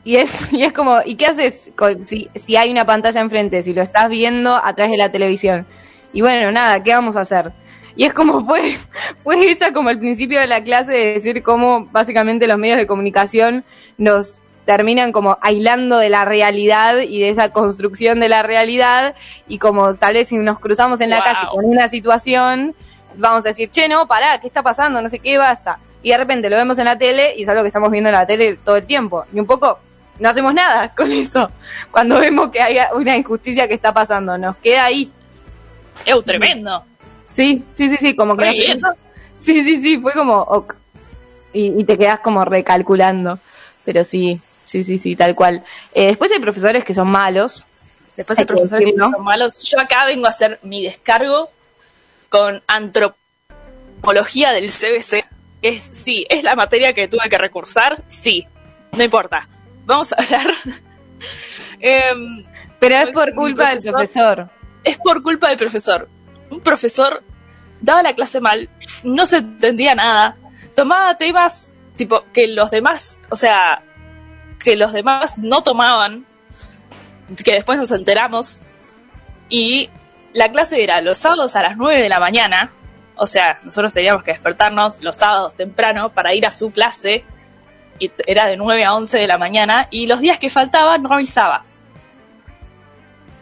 y 0.03 0.17
es, 0.17 0.47
y 0.53 0.63
es 0.63 0.71
como, 0.71 0.99
¿y 1.03 1.15
qué 1.15 1.27
haces 1.27 1.71
si, 2.05 2.29
si 2.35 2.55
hay 2.55 2.71
una 2.71 2.85
pantalla 2.85 3.21
enfrente, 3.21 3.63
si 3.63 3.73
lo 3.73 3.81
estás 3.81 4.09
viendo 4.09 4.55
a 4.55 4.73
través 4.75 4.91
de 4.91 4.97
la 4.97 5.11
televisión? 5.11 5.65
Y 6.13 6.21
bueno, 6.21 6.51
nada, 6.51 6.81
¿qué 6.83 6.93
vamos 6.93 7.15
a 7.15 7.21
hacer? 7.21 7.51
Y 7.95 8.05
es 8.05 8.13
como 8.13 8.45
fue, 8.45 8.77
fue 9.23 9.49
esa 9.49 9.73
como 9.73 9.89
el 9.89 9.99
principio 9.99 10.39
de 10.39 10.47
la 10.47 10.63
clase 10.63 10.91
de 10.91 11.13
decir 11.13 11.41
cómo 11.43 11.87
básicamente 11.91 12.47
los 12.47 12.57
medios 12.57 12.77
de 12.77 12.87
comunicación 12.87 13.63
nos 13.97 14.39
terminan 14.65 15.11
como 15.11 15.37
aislando 15.41 15.97
de 15.97 16.09
la 16.09 16.25
realidad 16.25 16.97
y 16.99 17.19
de 17.19 17.29
esa 17.29 17.49
construcción 17.49 18.19
de 18.19 18.29
la 18.29 18.43
realidad 18.43 19.15
y 19.47 19.59
como 19.59 19.95
tal 19.95 20.15
vez 20.15 20.29
si 20.29 20.37
nos 20.37 20.59
cruzamos 20.59 21.01
en 21.01 21.11
la 21.11 21.23
calle 21.23 21.47
con 21.51 21.65
una 21.65 21.87
situación, 21.87 22.75
vamos 23.15 23.45
a 23.45 23.49
decir, 23.49 23.69
che, 23.69 23.87
no, 23.87 24.07
pará, 24.07 24.39
¿qué 24.39 24.47
está 24.47 24.63
pasando? 24.63 25.01
No 25.01 25.09
sé 25.09 25.19
qué, 25.19 25.37
basta. 25.37 25.79
Y 26.01 26.09
de 26.09 26.17
repente 26.17 26.49
lo 26.49 26.55
vemos 26.55 26.77
en 26.79 26.85
la 26.85 26.97
tele 26.97 27.35
y 27.37 27.43
es 27.43 27.49
algo 27.49 27.61
que 27.61 27.67
estamos 27.67 27.91
viendo 27.91 28.09
en 28.09 28.15
la 28.15 28.25
tele 28.25 28.57
todo 28.63 28.75
el 28.75 28.85
tiempo. 28.85 29.25
Y 29.33 29.39
un 29.39 29.45
poco 29.45 29.79
no 30.19 30.29
hacemos 30.29 30.53
nada 30.53 30.89
con 30.97 31.11
eso. 31.11 31.49
Cuando 31.91 32.19
vemos 32.19 32.49
que 32.51 32.61
hay 32.61 32.77
una 32.95 33.15
injusticia 33.15 33.67
que 33.67 33.75
está 33.75 33.93
pasando, 33.93 34.37
nos 34.37 34.55
queda 34.57 34.85
ahí. 34.85 35.11
¡Ew, 36.05 36.21
tremendo! 36.23 36.83
Sí, 37.27 37.63
sí, 37.75 37.89
sí, 37.89 37.97
sí, 37.99 38.15
como 38.15 38.35
que... 38.35 38.79
Sí, 39.35 39.63
sí, 39.63 39.81
sí, 39.81 39.99
fue 39.99 40.13
como... 40.13 40.65
Y, 41.51 41.81
y 41.81 41.83
te 41.83 41.97
quedas 41.97 42.21
como 42.21 42.45
recalculando. 42.45 43.37
Pero 43.83 44.05
sí, 44.05 44.39
sí, 44.65 44.83
sí, 44.83 44.97
sí, 44.97 45.15
tal 45.15 45.35
cual. 45.35 45.63
Eh, 45.93 46.07
después 46.07 46.31
hay 46.31 46.39
profesores 46.39 46.83
que 46.83 46.93
son 46.93 47.09
malos. 47.09 47.65
Después 48.15 48.39
hay, 48.39 48.45
profesores 48.45 48.93
que, 48.93 48.97
son 48.97 49.23
malos. 49.23 49.63
Yo 49.63 49.79
acá 49.79 50.05
vengo 50.05 50.25
a 50.25 50.29
hacer 50.29 50.59
mi 50.63 50.83
descargo 50.83 51.49
con 52.29 52.63
antropología 52.67 54.51
del 54.51 54.69
CBC. 54.69 55.25
Es, 55.61 55.89
sí, 55.93 56.25
es 56.29 56.43
la 56.43 56.55
materia 56.55 56.93
que 56.93 57.07
tuve 57.07 57.29
que 57.29 57.37
recursar, 57.37 58.03
sí, 58.07 58.45
no 58.91 59.03
importa. 59.03 59.47
Vamos 59.85 60.13
a 60.13 60.17
hablar. 60.17 60.53
Em, 61.79 62.45
Pero 62.79 62.95
es 62.95 63.11
por 63.11 63.33
culpa 63.35 63.69
del 63.71 63.79
profesor. 63.83 64.49
Es 64.83 64.97
por 64.97 65.21
culpa 65.21 65.49
del 65.49 65.57
profesor. 65.57 66.07
Un 66.49 66.61
profesor 66.61 67.21
daba 67.81 68.01
la 68.01 68.13
clase 68.13 68.39
mal, 68.39 68.69
no 69.03 69.25
se 69.27 69.37
entendía 69.37 69.93
nada, 69.93 70.35
tomaba 70.75 71.17
temas 71.17 71.71
tipo 71.95 72.23
que 72.33 72.47
los 72.47 72.71
demás, 72.71 73.19
o 73.29 73.35
sea, 73.35 73.81
que 74.65 74.75
los 74.75 74.93
demás 74.93 75.37
no 75.37 75.61
tomaban, 75.61 76.25
que 77.43 77.53
después 77.53 77.77
nos 77.77 77.91
enteramos, 77.91 78.59
y 79.47 79.91
la 80.33 80.51
clase 80.51 80.83
era 80.83 81.01
los 81.01 81.19
sábados 81.19 81.55
a 81.55 81.61
las 81.61 81.77
9 81.77 82.01
de 82.01 82.09
la 82.09 82.19
mañana, 82.19 82.71
o 83.15 83.27
sea, 83.27 83.59
nosotros 83.61 83.93
teníamos 83.93 84.23
que 84.23 84.31
despertarnos 84.31 85.01
los 85.01 85.17
sábados 85.17 85.53
temprano 85.53 86.09
para 86.09 86.33
ir 86.33 86.47
a 86.47 86.51
su 86.51 86.71
clase, 86.71 87.23
y 87.99 88.11
era 88.25 88.47
de 88.47 88.57
9 88.57 88.83
a 88.83 88.95
11 88.95 89.19
de 89.19 89.27
la 89.27 89.37
mañana, 89.37 89.87
y 89.91 90.07
los 90.07 90.19
días 90.19 90.39
que 90.39 90.49
faltaban 90.49 91.03
no 91.03 91.13
avisaba. 91.13 91.63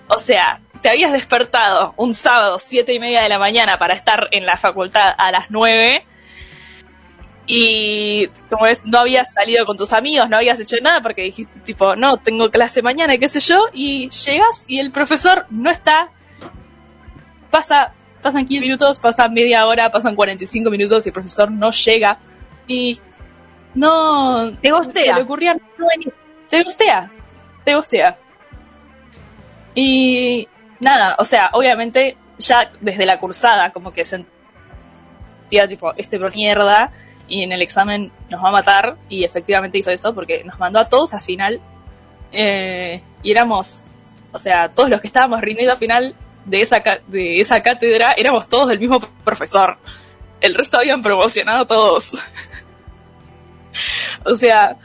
O 0.10 0.20
sea, 0.20 0.60
te 0.82 0.89
habías 0.89 1.13
despertado 1.13 1.94
un 1.96 2.13
sábado, 2.13 2.60
7 2.60 2.94
y 2.94 3.00
media 3.00 3.22
de 3.22 3.30
la 3.30 3.39
mañana 3.39 3.80
para 3.80 3.94
estar 3.94 4.27
en 4.32 4.46
la 4.46 4.58
facultad 4.58 5.15
a 5.18 5.32
las 5.32 5.46
9 5.51 6.06
y 7.46 8.28
como 8.50 8.66
es, 8.68 8.86
no 8.86 9.00
habías 9.00 9.34
salido 9.34 9.66
con 9.66 9.78
tus 9.78 9.92
amigos, 9.92 10.30
no 10.30 10.38
habías 10.38 10.60
hecho 10.60 10.78
nada 10.82 11.02
porque 11.02 11.24
dijiste 11.24 11.60
tipo, 11.62 11.96
no, 11.96 12.18
tengo 12.18 12.50
clase 12.50 12.82
mañana, 12.82 13.18
qué 13.18 13.28
sé 13.28 13.40
yo, 13.42 13.66
y 13.74 14.10
llegas 14.10 14.64
y 14.68 14.80
el 14.80 14.92
profesor 14.92 15.46
no 15.50 15.70
está, 15.70 16.10
pasa, 17.52 17.92
pasan 18.22 18.46
15 18.46 18.62
minutos, 18.62 19.00
pasan 19.00 19.34
media 19.34 19.68
hora, 19.68 19.92
pasan 19.92 20.16
45 20.16 20.70
minutos 20.70 21.06
y 21.06 21.10
el 21.10 21.14
profesor 21.14 21.52
no 21.52 21.72
llega 21.72 22.18
y 22.68 23.00
no... 23.76 24.52
Te 24.62 24.72
gustea. 24.72 25.04
Se 25.04 25.14
le 25.14 25.22
ocurría 25.24 25.54
no 25.54 25.88
venir. 25.88 26.14
Te 26.50 26.64
gustea, 26.64 27.12
te 27.66 27.76
gustea. 27.76 28.18
Y 29.76 30.48
nada, 30.80 31.16
o 31.20 31.26
sea, 31.26 31.50
obviamente 31.54 32.16
ya 32.38 32.72
desde 32.80 33.06
la 33.06 33.20
cursada 33.20 33.72
como 33.72 33.92
que 33.92 34.06
sentía 34.06 35.68
tipo, 35.68 35.94
este 35.98 36.20
mierda 36.20 36.92
y 37.27 37.44
en 37.44 37.51
el 37.51 37.62
examen 37.62 38.12
nos 38.30 38.44
va 38.44 38.50
a 38.50 38.51
matar 38.51 38.96
y 39.10 39.24
efectivamente 39.24 39.77
hizo 39.77 39.92
eso 39.92 40.13
porque 40.13 40.44
nos 40.44 40.60
mandó 40.60 40.80
a 40.80 40.86
todos 40.86 41.13
a 41.13 41.22
final 41.22 41.60
eh, 42.32 43.01
y 43.22 43.32
éramos, 43.32 43.84
o 44.32 44.38
sea, 44.38 44.70
todos 44.70 44.89
los 44.89 45.00
que 45.00 45.08
estábamos 45.08 45.42
rindiendo 45.42 45.74
a 45.74 45.77
final 45.77 46.15
de 46.46 46.62
esa, 46.62 46.84
de 47.08 47.39
esa 47.39 47.62
cátedra 47.62 48.13
éramos 48.13 48.50
todos 48.50 48.70
del 48.70 48.80
mismo 48.80 49.00
profesor. 49.24 49.77
El 50.42 50.56
resto 50.56 50.77
habían 50.77 51.01
promocionado 51.01 51.65
todos. 51.65 52.12
o 54.25 54.36
sea, 54.36 54.75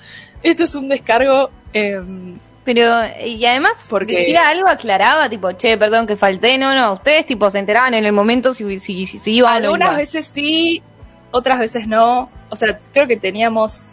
esto 0.42 0.64
es 0.64 0.74
un 0.74 0.88
descargo. 0.88 1.50
Em, 1.72 2.38
pero, 2.64 3.00
y 3.24 3.44
además, 3.46 3.72
porque 3.88 4.18
decía 4.18 4.48
algo 4.48 4.68
aclaraba, 4.68 5.28
tipo, 5.28 5.52
che, 5.52 5.78
perdón 5.78 6.06
que 6.06 6.16
falté, 6.16 6.58
no, 6.58 6.74
no, 6.74 6.92
ustedes 6.92 7.24
tipo 7.24 7.50
se 7.50 7.58
enteraban 7.58 7.94
en 7.94 8.04
el 8.04 8.12
momento 8.12 8.52
si, 8.52 8.78
si, 8.78 9.06
si, 9.06 9.32
iban 9.32 9.64
Algunas 9.64 9.96
veces 9.96 10.26
sí, 10.26 10.82
otras 11.30 11.58
veces 11.58 11.86
no. 11.86 12.30
O 12.50 12.56
sea, 12.56 12.78
creo 12.92 13.06
que 13.06 13.16
teníamos 13.16 13.90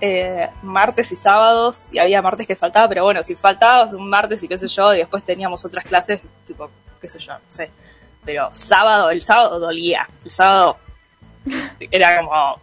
eh, 0.00 0.48
martes 0.62 1.10
y 1.12 1.16
sábados 1.16 1.88
y 1.92 1.98
había 1.98 2.22
martes 2.22 2.46
que 2.46 2.56
faltaba, 2.56 2.88
pero 2.88 3.04
bueno, 3.04 3.22
si 3.22 3.34
faltaba 3.34 3.84
un 3.84 4.08
martes 4.08 4.42
y 4.42 4.48
qué 4.48 4.56
sé 4.56 4.68
yo, 4.68 4.94
y 4.94 4.98
después 4.98 5.24
teníamos 5.24 5.64
otras 5.64 5.84
clases, 5.84 6.20
tipo, 6.46 6.70
qué 7.00 7.08
sé 7.08 7.18
yo, 7.18 7.32
no 7.32 7.40
sé. 7.48 7.70
Pero 8.24 8.50
sábado, 8.52 9.10
el 9.10 9.22
sábado 9.22 9.58
dolía. 9.58 10.08
El 10.24 10.30
sábado 10.30 10.76
era 11.90 12.18
como, 12.18 12.60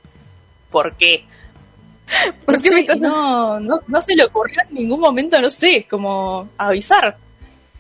¿por 0.69 0.95
qué? 0.95 1.25
¿Por 2.45 2.61
qué 2.61 2.87
no, 2.99 3.59
no, 3.59 3.81
no, 3.87 4.01
se 4.01 4.15
le 4.15 4.23
ocurrió 4.25 4.61
en 4.69 4.75
ningún 4.75 4.99
momento, 4.99 5.41
no 5.41 5.49
sé, 5.49 5.87
como 5.89 6.49
avisar. 6.57 7.17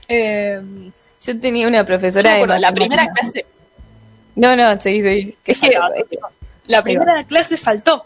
Eh, 0.07 0.59
yo 1.21 1.39
tenía 1.39 1.67
una 1.67 1.85
profesora 1.85 2.33
de 2.33 2.59
la 2.59 2.71
primera 2.71 3.07
clase. 3.07 3.45
No, 4.35 4.55
no, 4.55 4.79
seguí, 4.79 5.01
seguí. 5.01 5.35
Es 5.45 5.59
que 5.59 5.71
la 6.67 6.83
primera 6.83 7.23
clase 7.23 7.57
faltó. 7.57 8.05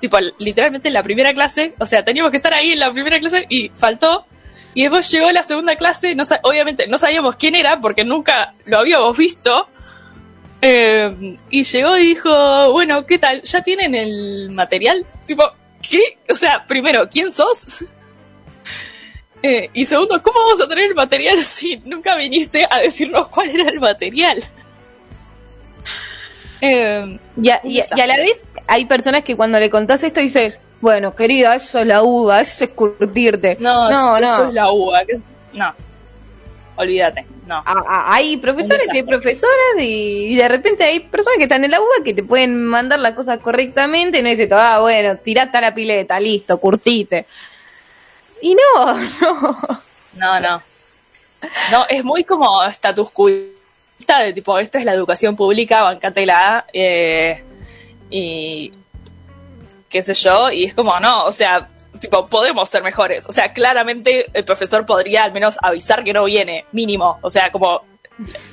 Tipo, 0.00 0.18
literalmente 0.38 0.88
en 0.88 0.94
la 0.94 1.02
primera 1.02 1.32
clase, 1.34 1.74
o 1.78 1.84
sea, 1.84 2.04
teníamos 2.04 2.30
que 2.30 2.38
estar 2.38 2.54
ahí 2.54 2.72
en 2.72 2.80
la 2.80 2.92
primera 2.92 3.20
clase 3.20 3.46
y 3.48 3.68
faltó. 3.70 4.24
Y 4.72 4.82
después 4.82 5.10
llegó 5.10 5.30
la 5.30 5.42
segunda 5.42 5.76
clase, 5.76 6.14
no, 6.14 6.24
obviamente 6.42 6.86
no 6.86 6.96
sabíamos 6.96 7.36
quién 7.36 7.54
era 7.54 7.80
porque 7.80 8.04
nunca 8.04 8.54
lo 8.64 8.78
habíamos 8.78 9.16
visto. 9.16 9.68
Eh, 10.62 11.36
y 11.50 11.64
llegó 11.64 11.98
y 11.98 12.02
dijo, 12.02 12.72
bueno, 12.72 13.04
¿qué 13.06 13.18
tal? 13.18 13.42
¿Ya 13.42 13.62
tienen 13.62 13.94
el 13.94 14.50
material? 14.50 15.04
Tipo, 15.26 15.44
¿qué? 15.88 16.18
O 16.30 16.34
sea, 16.34 16.66
primero, 16.66 17.08
¿quién 17.08 17.30
sos? 17.30 17.84
Eh, 19.42 19.70
y 19.72 19.86
segundo, 19.86 20.20
¿cómo 20.22 20.38
vamos 20.38 20.60
a 20.60 20.68
tener 20.68 20.84
el 20.84 20.94
material 20.94 21.38
si 21.42 21.78
nunca 21.86 22.14
viniste 22.14 22.66
a 22.68 22.78
decirnos 22.78 23.28
cuál 23.28 23.48
era 23.48 23.70
el 23.70 23.80
material? 23.80 24.38
Eh, 26.60 27.18
y, 27.40 27.50
a, 27.50 28.06
la 28.06 28.16
vez 28.16 28.44
hay 28.66 28.84
personas 28.84 29.24
que 29.24 29.36
cuando 29.36 29.58
le 29.58 29.70
contás 29.70 30.04
esto 30.04 30.20
dice, 30.20 30.58
bueno, 30.80 31.14
querida, 31.14 31.54
eso 31.54 31.80
es 31.80 31.86
la 31.86 32.02
uva, 32.02 32.40
eso 32.40 32.64
es 32.64 32.70
curtirte. 32.70 33.56
No, 33.60 33.90
no, 33.90 34.16
eso 34.16 34.48
es 34.48 34.54
la 34.54 34.70
uva. 34.70 35.02
No, 35.52 35.74
olvídate. 36.76 37.26
No. 37.46 37.64
hay 37.66 38.36
profesores 38.36 38.86
y 38.94 39.02
profesoras 39.02 39.76
y, 39.78 40.36
de 40.36 40.48
repente 40.48 40.84
hay 40.84 41.00
personas 41.00 41.38
que 41.38 41.44
están 41.44 41.64
en 41.64 41.72
la 41.72 41.80
UBA 41.80 42.04
que 42.04 42.14
te 42.14 42.22
pueden 42.22 42.64
mandar 42.64 43.00
la 43.00 43.14
cosa 43.14 43.38
correctamente 43.38 44.18
y 44.18 44.22
no 44.22 44.28
dice, 44.28 44.48
ah, 44.52 44.78
bueno, 44.80 45.16
tirate 45.16 45.58
a 45.58 45.60
la 45.60 45.74
pileta, 45.74 46.20
listo, 46.20 46.58
curtite. 46.58 47.26
Y 48.40 48.54
no, 48.54 48.94
no. 49.20 49.58
No, 50.16 50.40
no. 50.40 50.62
No, 51.70 51.86
es 51.88 52.04
muy 52.04 52.24
como 52.24 52.62
status 52.64 53.10
quo 53.10 53.30
de 54.18 54.32
tipo, 54.32 54.58
esta 54.58 54.78
es 54.78 54.84
la 54.84 54.94
educación 54.94 55.36
pública, 55.36 55.82
bancatela, 55.82 56.66
eh, 56.72 57.42
y 58.10 58.72
qué 59.88 60.02
sé 60.02 60.14
yo, 60.14 60.50
y 60.50 60.64
es 60.64 60.74
como, 60.74 60.98
no, 61.00 61.24
o 61.24 61.32
sea, 61.32 61.68
tipo, 62.00 62.26
podemos 62.28 62.68
ser 62.68 62.82
mejores. 62.82 63.28
O 63.28 63.32
sea, 63.32 63.52
claramente 63.52 64.26
el 64.32 64.44
profesor 64.44 64.86
podría 64.86 65.24
al 65.24 65.32
menos 65.32 65.56
avisar 65.62 66.04
que 66.04 66.12
no 66.12 66.24
viene, 66.24 66.64
mínimo. 66.72 67.18
O 67.22 67.30
sea, 67.30 67.52
como, 67.52 67.82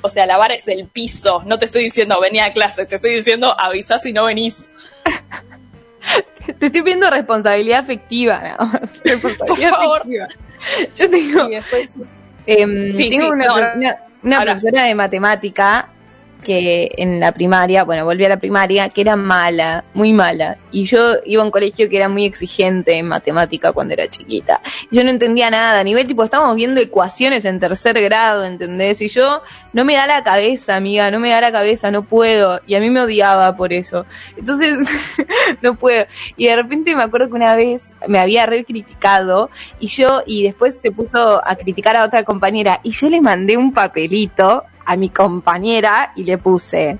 o 0.02 0.08
sea, 0.08 0.26
la 0.26 0.36
vara 0.36 0.54
es 0.54 0.68
el 0.68 0.86
piso. 0.86 1.42
No 1.46 1.58
te 1.58 1.64
estoy 1.64 1.84
diciendo 1.84 2.20
venía 2.20 2.46
a 2.46 2.52
clase, 2.52 2.86
te 2.86 2.96
estoy 2.96 3.14
diciendo 3.14 3.54
avisa 3.58 3.98
si 3.98 4.12
no 4.12 4.24
venís. 4.24 4.70
te 6.58 6.66
estoy 6.66 6.80
viendo 6.82 7.10
responsabilidad 7.10 7.80
afectiva, 7.80 8.56
Por 9.46 9.58
favor. 9.58 10.02
Yo 10.96 11.10
tengo, 11.10 11.48
em, 12.46 12.96
tengo 12.96 13.28
una 13.28 14.07
profesora 14.20 14.84
de 14.84 14.94
matemática 14.94 15.88
que 16.44 16.92
en 16.96 17.20
la 17.20 17.32
primaria, 17.32 17.84
bueno, 17.84 18.04
volví 18.04 18.24
a 18.24 18.28
la 18.28 18.38
primaria, 18.38 18.88
que 18.88 19.00
era 19.00 19.16
mala, 19.16 19.84
muy 19.94 20.12
mala. 20.12 20.56
Y 20.70 20.84
yo 20.84 21.16
iba 21.24 21.42
a 21.42 21.44
un 21.44 21.50
colegio 21.50 21.88
que 21.88 21.96
era 21.96 22.08
muy 22.08 22.24
exigente 22.24 22.96
en 22.96 23.08
matemática 23.08 23.72
cuando 23.72 23.94
era 23.94 24.08
chiquita. 24.08 24.60
Yo 24.90 25.04
no 25.04 25.10
entendía 25.10 25.50
nada, 25.50 25.80
a 25.80 25.84
nivel 25.84 26.06
tipo, 26.06 26.24
estábamos 26.24 26.56
viendo 26.56 26.80
ecuaciones 26.80 27.44
en 27.44 27.60
tercer 27.60 28.00
grado, 28.00 28.44
¿entendés? 28.44 29.00
Y 29.02 29.08
yo 29.08 29.42
no 29.72 29.84
me 29.84 29.94
da 29.94 30.06
la 30.06 30.22
cabeza, 30.22 30.76
amiga, 30.76 31.10
no 31.10 31.20
me 31.20 31.30
da 31.30 31.40
la 31.40 31.52
cabeza, 31.52 31.90
no 31.90 32.02
puedo. 32.02 32.60
Y 32.66 32.74
a 32.74 32.80
mí 32.80 32.90
me 32.90 33.00
odiaba 33.00 33.54
por 33.56 33.72
eso. 33.72 34.06
Entonces, 34.36 34.78
no 35.62 35.74
puedo. 35.74 36.06
Y 36.36 36.46
de 36.46 36.56
repente 36.56 36.94
me 36.96 37.02
acuerdo 37.02 37.28
que 37.28 37.34
una 37.34 37.54
vez 37.54 37.94
me 38.06 38.18
había 38.18 38.46
re 38.46 38.64
criticado 38.64 39.50
y 39.80 39.88
yo, 39.88 40.22
y 40.26 40.44
después 40.44 40.80
se 40.80 40.90
puso 40.90 41.46
a 41.46 41.56
criticar 41.56 41.96
a 41.96 42.04
otra 42.04 42.24
compañera 42.24 42.80
y 42.82 42.92
yo 42.92 43.08
le 43.08 43.20
mandé 43.20 43.56
un 43.56 43.72
papelito 43.72 44.64
a 44.88 44.96
mi 44.96 45.10
compañera 45.10 46.12
y 46.16 46.24
le 46.24 46.38
puse, 46.38 46.96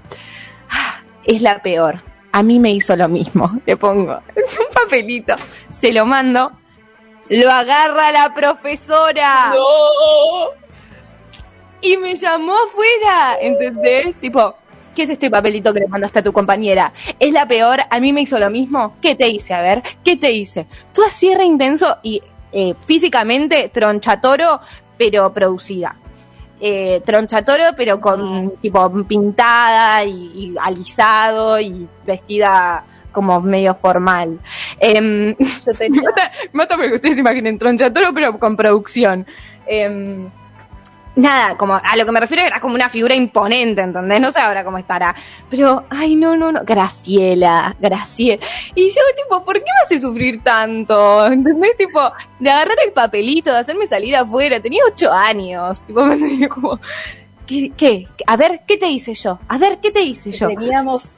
ah, 0.71 1.01
es 1.25 1.41
la 1.41 1.61
peor. 1.63 2.03
A 2.31 2.43
mí 2.43 2.59
me 2.59 2.71
hizo 2.71 2.95
lo 2.95 3.09
mismo. 3.09 3.51
Le 3.67 3.77
pongo 3.79 4.21
un 4.37 4.75
papelito, 4.75 5.35
se 5.71 5.91
lo 5.91 6.05
mando, 6.05 6.53
lo 7.31 7.51
agarra 7.51 8.13
la 8.13 8.35
profesora. 8.35 9.55
Y 11.81 11.97
me 11.97 12.15
llamó 12.15 12.55
afuera, 12.55 13.39
¿entendés? 13.41 14.15
Tipo, 14.17 14.55
¿qué 14.95 15.05
es 15.05 15.11
este 15.11 15.31
papelito 15.31 15.73
que 15.73 15.81
le 15.81 15.89
mandaste 15.89 16.19
a 16.19 16.23
tu 16.23 16.33
compañera? 16.33 16.93
¿Es 17.19 17.33
la 17.33 17.49
peor? 17.49 17.81
¿A 17.89 18.01
mí 18.01 18.13
me 18.13 18.21
hizo 18.21 18.39
lo 18.39 18.51
mismo? 18.51 18.97
¿Qué 19.01 19.15
te 19.15 19.29
hice? 19.29 19.55
A 19.55 19.63
ver, 19.63 19.83
¿qué 20.05 20.17
te 20.17 20.31
hice? 20.31 20.67
Tú 20.93 21.03
así 21.05 21.35
re 21.35 21.45
intenso 21.45 21.97
y 22.03 22.23
eh, 22.53 22.75
físicamente 22.85 23.71
tronchatoro, 23.73 24.61
pero 24.99 25.33
producida 25.33 25.97
eh, 26.61 27.03
tronchatoro, 27.05 27.65
pero 27.77 28.01
con 28.01 28.53
tipo 28.61 28.91
pintada 29.05 30.05
y, 30.05 30.55
alisado 30.61 31.61
y 31.61 31.87
vestida 32.05 32.85
como 33.13 33.41
medio 33.41 33.75
formal. 33.75 34.39
Eh, 34.81 35.37
mata, 36.53 36.77
porque 36.77 36.95
ustedes 36.95 37.19
imaginen 37.19 37.59
tronchatoro, 37.59 38.13
pero 38.15 38.39
con 38.39 38.57
producción. 38.57 39.27
Eh, 39.67 40.29
nada, 41.19 41.57
como 41.57 41.75
a 41.75 41.97
lo 41.97 42.07
que 42.07 42.13
me 42.13 42.21
refiero 42.21 42.43
era 42.45 42.61
como 42.61 42.75
una 42.75 42.89
figura 42.89 43.15
imponente, 43.15 43.83
¿entendés? 43.83 44.21
No 44.21 44.31
sé 44.31 44.39
ahora 44.39 44.65
cómo 44.65 44.79
estará. 44.79 45.15
Pero, 45.51 45.85
ay, 45.91 46.15
no, 46.15 46.37
no, 46.37 46.53
no, 46.53 46.61
Graciela, 46.65 47.75
Graciela. 47.81 48.45
Y 48.75 48.89
yo, 48.89 49.01
tipo, 49.17 49.45
¿por 49.45 49.57
qué 49.57 49.65
me 49.65 49.85
hace 49.85 50.01
sufrir 50.01 50.43
tanto? 50.43 51.27
¿Entendés? 51.27 51.77
Tipo, 51.77 52.13
de 52.39 52.51
agarrar 52.51 52.77
el 52.85 52.93
papelito, 52.93 53.53
de 53.53 53.59
hacerme 53.59 53.87
salir 53.87 54.15
afuera. 54.15 54.61
Tenía 54.61 54.83
ocho 54.87 55.13
años. 55.13 55.81
Tipo, 55.87 56.05
me 56.05 56.49
como, 56.49 56.79
¿qué, 57.47 57.73
¿qué? 57.77 58.07
A 58.27 58.37
ver, 58.37 58.61
¿qué 58.67 58.79
te 58.79 58.89
hice 58.89 59.15
yo? 59.15 59.41
A 59.49 59.59
ver, 59.59 59.79
¿qué 59.79 59.91
te 59.91 60.03
hice 60.03 60.31
yo? 60.31 60.49
Teníamos 60.49 61.17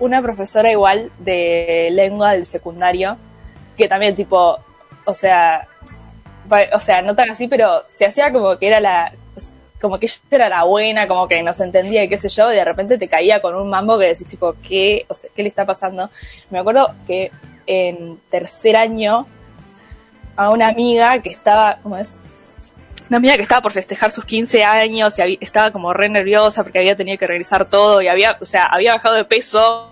una 0.00 0.20
profesora 0.20 0.70
igual 0.70 1.10
de 1.18 1.88
lengua 1.92 2.32
del 2.32 2.44
secundario, 2.44 3.16
que 3.76 3.86
también, 3.86 4.16
tipo, 4.16 4.58
o 5.04 5.14
sea, 5.14 5.68
o 6.72 6.80
sea, 6.80 7.02
no 7.02 7.14
tan 7.14 7.30
así, 7.30 7.46
pero 7.46 7.84
se 7.88 8.06
hacía 8.06 8.32
como 8.32 8.58
que 8.58 8.68
era 8.68 8.80
la, 8.80 9.12
como 9.80 9.98
que 9.98 10.06
ella 10.06 10.16
era 10.30 10.48
la 10.48 10.64
buena, 10.64 11.06
como 11.06 11.28
que 11.28 11.42
nos 11.42 11.60
entendía 11.60 12.04
y 12.04 12.08
qué 12.08 12.18
sé 12.18 12.28
yo, 12.28 12.52
y 12.52 12.56
de 12.56 12.64
repente 12.64 12.98
te 12.98 13.08
caía 13.08 13.40
con 13.40 13.54
un 13.54 13.68
mambo 13.68 13.98
que 13.98 14.06
decís 14.06 14.26
tipo, 14.26 14.54
¿qué, 14.66 15.06
o 15.08 15.14
sea, 15.14 15.30
¿qué 15.34 15.42
le 15.42 15.48
está 15.48 15.64
pasando? 15.64 16.10
Me 16.50 16.58
acuerdo 16.58 16.94
que 17.06 17.30
en 17.66 18.18
tercer 18.30 18.76
año 18.76 19.26
a 20.36 20.50
una 20.50 20.68
amiga 20.68 21.20
que 21.20 21.30
estaba, 21.30 21.78
¿cómo 21.82 21.96
es? 21.96 22.18
Una 23.08 23.18
amiga 23.18 23.36
que 23.36 23.42
estaba 23.42 23.62
por 23.62 23.72
festejar 23.72 24.10
sus 24.10 24.24
15 24.24 24.64
años 24.64 25.14
y 25.18 25.38
estaba 25.40 25.70
como 25.70 25.92
re 25.94 26.08
nerviosa 26.08 26.62
porque 26.62 26.78
había 26.78 26.96
tenido 26.96 27.18
que 27.18 27.26
regresar 27.26 27.64
todo 27.64 28.02
y 28.02 28.08
había, 28.08 28.36
o 28.40 28.44
sea, 28.44 28.66
había 28.66 28.92
bajado 28.92 29.14
de 29.14 29.24
peso 29.24 29.90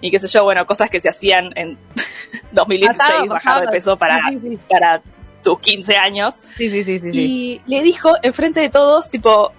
y 0.00 0.10
qué 0.10 0.18
sé 0.18 0.28
yo, 0.28 0.44
bueno, 0.44 0.66
cosas 0.66 0.90
que 0.90 1.00
se 1.00 1.08
hacían 1.08 1.50
en 1.56 1.78
2016, 2.52 3.28
bajar 3.28 3.62
de 3.62 3.68
peso 3.68 3.96
para, 3.96 4.20
para 4.68 5.00
tus 5.44 5.60
15 5.60 5.96
años. 5.96 6.34
Sí, 6.56 6.68
sí, 6.70 6.82
sí, 6.82 6.98
sí. 6.98 7.10
Y 7.12 7.60
le 7.66 7.82
dijo 7.82 8.14
enfrente 8.22 8.60
de 8.60 8.70
todos, 8.70 9.10
tipo, 9.10 9.52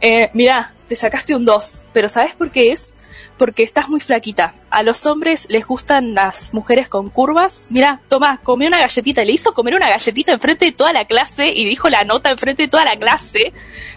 eh, 0.00 0.30
mira, 0.32 0.72
te 0.88 0.94
sacaste 0.94 1.34
un 1.34 1.44
2, 1.44 1.84
pero 1.92 2.08
¿sabes 2.08 2.34
por 2.34 2.50
qué 2.50 2.72
es? 2.72 2.94
Porque 3.36 3.62
estás 3.62 3.88
muy 3.88 4.00
flaquita. 4.00 4.54
A 4.70 4.82
los 4.82 5.04
hombres 5.06 5.46
les 5.50 5.66
gustan 5.66 6.14
las 6.14 6.54
mujeres 6.54 6.88
con 6.88 7.10
curvas. 7.10 7.66
Mira, 7.70 8.00
toma, 8.08 8.38
comió 8.42 8.68
una 8.68 8.78
galletita. 8.78 9.24
Le 9.24 9.32
hizo 9.32 9.52
comer 9.54 9.74
una 9.74 9.90
galletita 9.90 10.32
enfrente 10.32 10.66
de 10.66 10.72
toda 10.72 10.92
la 10.92 11.04
clase 11.04 11.48
y 11.48 11.64
dijo 11.64 11.88
la 11.88 12.04
nota 12.04 12.30
enfrente 12.30 12.64
de 12.64 12.68
toda 12.68 12.84
la 12.84 12.96
clase. 12.96 13.52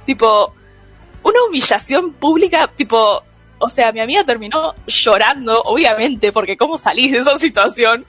Tipo, 0.06 0.54
una 1.22 1.44
humillación 1.48 2.14
pública, 2.14 2.68
tipo, 2.76 3.24
o 3.60 3.70
sea, 3.70 3.92
mi 3.92 4.00
amiga 4.00 4.24
terminó 4.24 4.74
llorando, 4.88 5.62
obviamente, 5.64 6.32
porque 6.32 6.58
cómo 6.58 6.78
salís 6.78 7.12
de 7.12 7.20
esa 7.20 7.38
situación. 7.38 8.06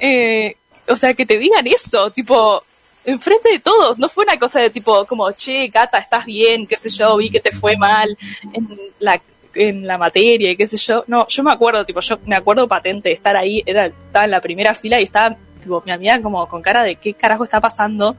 Eh, 0.00 0.56
o 0.88 0.96
sea, 0.96 1.14
que 1.14 1.26
te 1.26 1.38
digan 1.38 1.66
eso, 1.66 2.10
tipo, 2.10 2.62
enfrente 3.04 3.50
de 3.50 3.58
todos, 3.58 3.98
no 3.98 4.08
fue 4.08 4.24
una 4.24 4.38
cosa 4.38 4.60
de 4.60 4.70
tipo, 4.70 5.04
como, 5.04 5.30
che, 5.32 5.70
Cata, 5.70 5.98
estás 5.98 6.24
bien, 6.24 6.66
qué 6.66 6.76
sé 6.76 6.90
yo, 6.90 7.16
vi 7.16 7.30
que 7.30 7.40
te 7.40 7.52
fue 7.52 7.76
mal 7.76 8.16
en 8.52 8.78
la, 8.98 9.20
en 9.54 9.86
la 9.86 9.98
materia 9.98 10.50
y 10.50 10.56
qué 10.56 10.66
sé 10.66 10.76
yo. 10.76 11.04
No, 11.06 11.26
yo 11.28 11.42
me 11.42 11.52
acuerdo, 11.52 11.84
tipo, 11.84 12.00
yo 12.00 12.18
me 12.26 12.36
acuerdo 12.36 12.68
patente 12.68 13.10
de 13.10 13.14
estar 13.14 13.36
ahí, 13.36 13.62
era, 13.66 13.86
estaba 13.86 14.24
en 14.24 14.30
la 14.30 14.40
primera 14.40 14.74
fila 14.74 15.00
y 15.00 15.04
estaba, 15.04 15.36
tipo, 15.60 15.82
mi 15.84 15.92
amiga 15.92 16.20
como 16.20 16.46
con 16.48 16.62
cara 16.62 16.82
de 16.82 16.96
qué 16.96 17.14
carajo 17.14 17.44
está 17.44 17.60
pasando. 17.60 18.16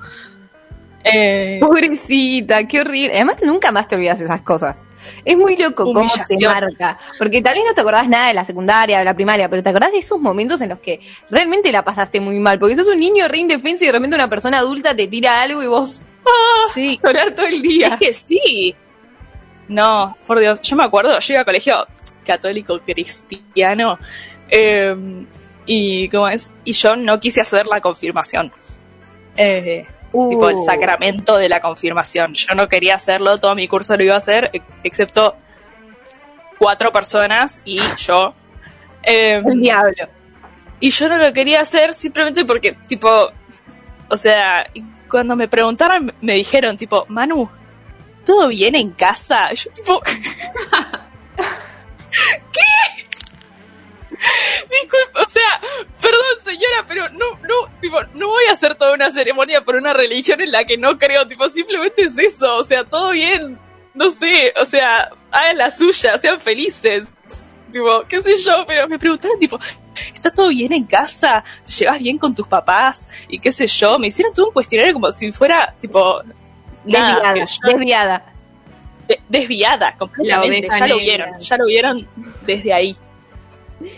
Eh, 1.05 1.57
Pobrecita, 1.61 2.67
qué 2.67 2.81
horrible. 2.81 3.13
Además, 3.13 3.37
nunca 3.43 3.71
más 3.71 3.87
te 3.87 3.95
olvidas 3.95 4.19
esas 4.19 4.41
cosas. 4.41 4.87
Es 5.23 5.37
muy 5.37 5.55
loco 5.55 5.83
cómo 5.85 6.09
se 6.09 6.23
marca. 6.47 6.97
Porque 7.19 7.41
tal 7.41 7.53
vez 7.53 7.63
no 7.67 7.75
te 7.75 7.81
acordás 7.81 8.07
nada 8.09 8.27
de 8.29 8.33
la 8.33 8.43
secundaria, 8.43 8.99
de 8.99 9.05
la 9.05 9.13
primaria, 9.13 9.47
pero 9.47 9.61
te 9.61 9.69
acordás 9.69 9.91
de 9.91 9.99
esos 9.99 10.19
momentos 10.19 10.61
en 10.61 10.69
los 10.69 10.79
que 10.79 10.99
realmente 11.29 11.71
la 11.71 11.83
pasaste 11.83 12.19
muy 12.19 12.39
mal. 12.39 12.57
Porque 12.57 12.75
sos 12.75 12.87
un 12.87 12.99
niño 12.99 13.27
re 13.27 13.37
indefenso 13.37 13.83
y 13.83 13.87
de 13.87 13.93
repente 13.93 14.15
una 14.15 14.29
persona 14.29 14.57
adulta 14.59 14.95
te 14.95 15.07
tira 15.07 15.41
algo 15.43 15.61
y 15.61 15.67
vos. 15.67 16.01
¡Ah! 16.25 16.71
Sí. 16.73 16.99
Llorar 17.03 17.31
todo 17.33 17.45
el 17.45 17.61
día. 17.61 17.87
Es 17.89 17.95
que 17.97 18.13
sí. 18.15 18.75
No, 19.67 20.17
por 20.25 20.39
Dios. 20.39 20.59
Yo 20.63 20.75
me 20.75 20.83
acuerdo, 20.83 21.19
yo 21.19 21.33
iba 21.33 21.41
a 21.41 21.45
colegio 21.45 21.85
católico 22.25 22.79
cristiano. 22.79 23.99
Em, 24.49 25.25
Y, 25.67 26.09
¿cómo 26.09 26.27
es? 26.27 26.51
y 26.63 26.73
yo 26.73 26.95
no 26.95 27.19
quise 27.19 27.41
hacer 27.41 27.65
la 27.67 27.81
confirmación. 27.81 28.51
Eh, 29.37 29.85
Tipo 30.29 30.49
el 30.49 30.55
uh. 30.55 30.65
sacramento 30.65 31.37
de 31.37 31.49
la 31.49 31.59
confirmación. 31.59 32.33
Yo 32.33 32.55
no 32.55 32.69
quería 32.69 32.95
hacerlo, 32.95 33.37
todo 33.37 33.55
mi 33.55 33.67
curso 33.67 33.97
lo 33.97 34.03
iba 34.03 34.15
a 34.15 34.19
hacer, 34.19 34.49
excepto 34.83 35.35
cuatro 36.57 36.91
personas 36.91 37.61
y 37.65 37.79
yo. 37.97 38.33
Eh, 39.03 39.41
diablo. 39.55 40.07
Y 40.79 40.89
yo 40.89 41.09
no 41.09 41.17
lo 41.17 41.33
quería 41.33 41.61
hacer 41.61 41.93
simplemente 41.93 42.45
porque, 42.45 42.73
tipo, 42.87 43.29
o 44.09 44.17
sea, 44.17 44.69
cuando 45.09 45.35
me 45.35 45.47
preguntaron, 45.47 46.13
me 46.21 46.33
dijeron, 46.33 46.77
tipo, 46.77 47.05
Manu, 47.07 47.49
¿todo 48.25 48.47
bien 48.49 48.75
en 48.75 48.91
casa? 48.91 49.51
Yo, 49.53 49.71
tipo, 49.71 50.01
¿qué? 52.51 52.61
Disculpe, 54.09 55.19
o 55.23 55.29
sea, 55.29 55.61
perdón 56.01 56.43
señora, 56.43 56.85
pero 56.87 57.09
no, 57.09 57.31
no, 57.43 57.64
tipo, 57.85 58.01
no 58.15 58.29
voy 58.29 58.45
a 58.49 58.53
hacer 58.53 58.73
toda 58.73 58.93
una 58.93 59.11
ceremonia 59.11 59.61
por 59.61 59.75
una 59.75 59.93
religión 59.93 60.41
en 60.41 60.51
la 60.51 60.63
que 60.65 60.75
no 60.75 60.97
creo, 60.97 61.27
tipo, 61.27 61.47
simplemente 61.49 62.03
es 62.03 62.17
eso, 62.17 62.57
o 62.57 62.63
sea, 62.63 62.83
todo 62.83 63.11
bien, 63.11 63.59
no 63.93 64.09
sé, 64.09 64.53
o 64.59 64.65
sea, 64.65 65.11
hagan 65.31 65.57
la 65.57 65.69
suya, 65.69 66.17
sean 66.17 66.39
felices, 66.39 67.07
tipo, 67.71 68.03
qué 68.09 68.23
sé 68.23 68.37
yo, 68.37 68.65
pero 68.65 68.87
me 68.87 68.97
preguntaron, 68.97 69.37
tipo, 69.37 69.59
¿está 70.13 70.31
todo 70.31 70.49
bien 70.49 70.73
en 70.73 70.85
casa? 70.85 71.43
¿Te 71.63 71.71
llevas 71.73 71.99
bien 71.99 72.17
con 72.17 72.33
tus 72.33 72.47
papás? 72.47 73.07
Y 73.27 73.37
qué 73.37 73.51
sé 73.51 73.67
yo, 73.67 73.99
me 73.99 74.07
hicieron 74.07 74.33
todo 74.33 74.47
un 74.47 74.53
cuestionario 74.53 74.93
como 74.93 75.11
si 75.11 75.31
fuera, 75.31 75.75
tipo, 75.79 76.23
desviada, 76.83 77.33
desviada. 77.63 78.25
desviada, 79.29 79.95
completamente, 79.95 80.69
ya 80.71 80.87
lo 80.87 80.97
vieron, 80.97 81.39
ya 81.39 81.57
lo 81.57 81.65
vieron 81.67 82.07
desde 82.47 82.73
ahí. 82.73 82.97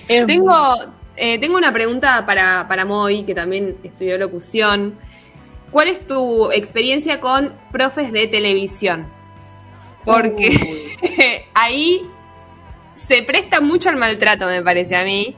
Tengo, 0.07 0.75
eh, 1.17 1.39
tengo 1.39 1.57
una 1.57 1.73
pregunta 1.73 2.25
para, 2.25 2.67
para 2.67 2.85
Moy, 2.85 3.23
que 3.23 3.33
también 3.33 3.75
estudió 3.83 4.17
locución. 4.17 4.95
¿Cuál 5.71 5.89
es 5.89 6.05
tu 6.05 6.51
experiencia 6.51 7.19
con 7.19 7.51
profes 7.71 8.11
de 8.11 8.27
televisión? 8.27 9.07
Porque 10.05 10.95
ahí 11.53 12.03
se 12.95 13.23
presta 13.23 13.59
mucho 13.59 13.89
al 13.89 13.97
maltrato, 13.97 14.45
me 14.45 14.61
parece 14.61 14.95
a 14.95 15.03
mí. 15.03 15.35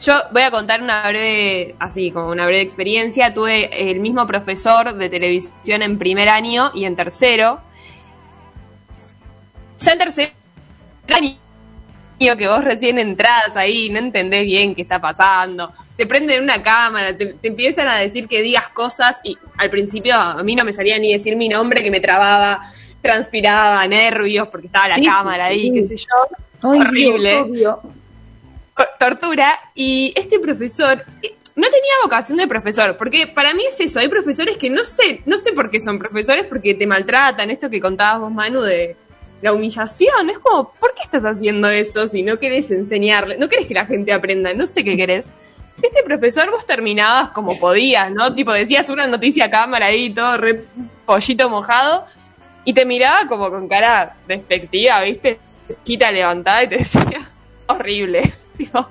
Yo 0.00 0.14
voy 0.32 0.42
a 0.42 0.50
contar 0.50 0.82
una 0.82 1.06
breve, 1.08 1.74
así 1.78 2.10
como 2.10 2.30
una 2.30 2.46
breve 2.46 2.62
experiencia. 2.62 3.32
Tuve 3.32 3.90
el 3.90 4.00
mismo 4.00 4.26
profesor 4.26 4.94
de 4.94 5.08
televisión 5.08 5.82
en 5.82 5.98
primer 5.98 6.28
año 6.28 6.72
y 6.74 6.84
en 6.84 6.96
tercero. 6.96 7.60
Ya 9.78 9.92
en 9.92 9.98
tercer 9.98 10.32
que 12.18 12.48
vos 12.48 12.64
recién 12.64 12.98
entras 12.98 13.56
ahí, 13.56 13.90
no 13.90 13.98
entendés 13.98 14.44
bien 14.44 14.74
qué 14.74 14.82
está 14.82 15.00
pasando, 15.00 15.72
te 15.96 16.06
prenden 16.06 16.42
una 16.42 16.62
cámara, 16.62 17.16
te, 17.16 17.36
empiezan 17.42 17.88
a 17.88 17.96
decir 17.96 18.26
que 18.26 18.42
digas 18.42 18.68
cosas 18.70 19.18
y 19.22 19.36
al 19.58 19.70
principio 19.70 20.14
a 20.14 20.42
mí 20.42 20.54
no 20.54 20.64
me 20.64 20.72
salía 20.72 20.98
ni 20.98 21.12
decir 21.12 21.36
mi 21.36 21.48
nombre 21.48 21.82
que 21.82 21.90
me 21.90 22.00
trababa, 22.00 22.72
transpiraba, 23.00 23.86
nervios 23.86 24.48
porque 24.48 24.66
estaba 24.66 24.88
la 24.88 25.00
cámara 25.00 25.46
ahí, 25.46 25.72
qué 25.72 25.84
sé 25.84 25.96
yo. 25.96 26.68
horrible. 26.68 27.44
Tortura. 28.98 29.52
Y 29.74 30.12
este 30.16 30.40
profesor 30.40 31.04
eh, 31.22 31.34
no 31.54 31.68
tenía 31.68 31.92
vocación 32.02 32.38
de 32.38 32.48
profesor, 32.48 32.96
porque 32.96 33.28
para 33.28 33.54
mí 33.54 33.62
es 33.64 33.78
eso, 33.80 34.00
hay 34.00 34.08
profesores 34.08 34.56
que 34.56 34.70
no 34.70 34.82
sé, 34.82 35.20
no 35.26 35.38
sé 35.38 35.52
por 35.52 35.70
qué 35.70 35.78
son 35.78 35.98
profesores, 35.98 36.46
porque 36.48 36.74
te 36.74 36.86
maltratan, 36.86 37.50
esto 37.50 37.70
que 37.70 37.80
contabas 37.80 38.20
vos, 38.22 38.32
Manu, 38.32 38.62
de 38.62 38.96
la 39.44 39.52
humillación. 39.52 40.30
Es 40.30 40.38
como, 40.38 40.70
¿por 40.72 40.94
qué 40.94 41.02
estás 41.02 41.26
haciendo 41.26 41.68
eso 41.68 42.08
si 42.08 42.22
no 42.22 42.38
querés 42.38 42.70
enseñarle? 42.70 43.36
No 43.36 43.46
querés 43.46 43.66
que 43.66 43.74
la 43.74 43.84
gente 43.84 44.10
aprenda, 44.10 44.54
no 44.54 44.66
sé 44.66 44.82
qué 44.82 44.96
querés. 44.96 45.28
Este 45.82 46.02
profesor 46.02 46.50
vos 46.50 46.66
terminabas 46.66 47.28
como 47.28 47.58
podías, 47.58 48.10
¿no? 48.10 48.34
Tipo, 48.34 48.54
decías 48.54 48.88
una 48.88 49.06
noticia 49.06 49.44
a 49.44 49.50
cámara 49.50 49.86
ahí, 49.86 50.08
todo 50.08 50.38
re 50.38 50.64
pollito 51.04 51.50
mojado, 51.50 52.06
y 52.64 52.72
te 52.72 52.86
miraba 52.86 53.28
como 53.28 53.50
con 53.50 53.68
cara 53.68 54.16
despectiva, 54.26 55.02
¿viste? 55.02 55.38
Quita 55.84 56.10
levantada 56.10 56.62
y 56.62 56.68
te 56.68 56.78
decía, 56.78 57.28
horrible. 57.66 58.32
Tipo, 58.56 58.88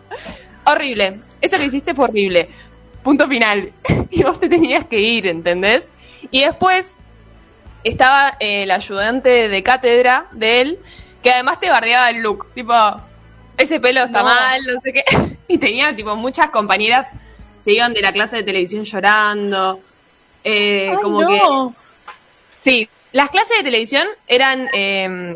horrible. 0.65 1.19
Eso 1.41 1.57
que 1.57 1.65
hiciste 1.65 1.95
fue 1.95 2.05
horrible. 2.05 2.47
Punto 3.01 3.27
final. 3.27 3.71
Y 4.11 4.21
vos 4.21 4.39
te 4.39 4.47
tenías 4.47 4.85
que 4.85 4.99
ir, 4.99 5.25
¿entendés? 5.25 5.89
Y 6.29 6.41
después 6.41 6.95
estaba 7.83 8.37
el 8.39 8.71
ayudante 8.71 9.49
de 9.49 9.63
cátedra 9.63 10.27
de 10.31 10.61
él, 10.61 10.79
que 11.21 11.31
además 11.31 11.59
te 11.59 11.69
bardeaba 11.69 12.09
el 12.09 12.17
look, 12.17 12.53
tipo, 12.53 12.73
ese 13.57 13.79
pelo 13.79 14.03
está 14.03 14.23
mal, 14.23 14.61
no 14.65 14.81
sé 14.81 14.93
qué. 14.93 15.03
Y 15.47 15.57
tenía, 15.57 15.95
tipo, 15.95 16.15
muchas 16.15 16.49
compañeras 16.49 17.07
se 17.59 17.73
iban 17.73 17.93
de 17.93 18.01
la 18.01 18.11
clase 18.11 18.37
de 18.37 18.43
televisión 18.43 18.85
llorando. 18.85 19.79
Eh, 20.43 20.91
como 21.01 21.19
que. 21.27 21.41
Sí, 22.61 22.89
las 23.11 23.29
clases 23.29 23.57
de 23.57 23.63
televisión 23.63 24.07
eran 24.25 24.69
eh, 24.73 25.35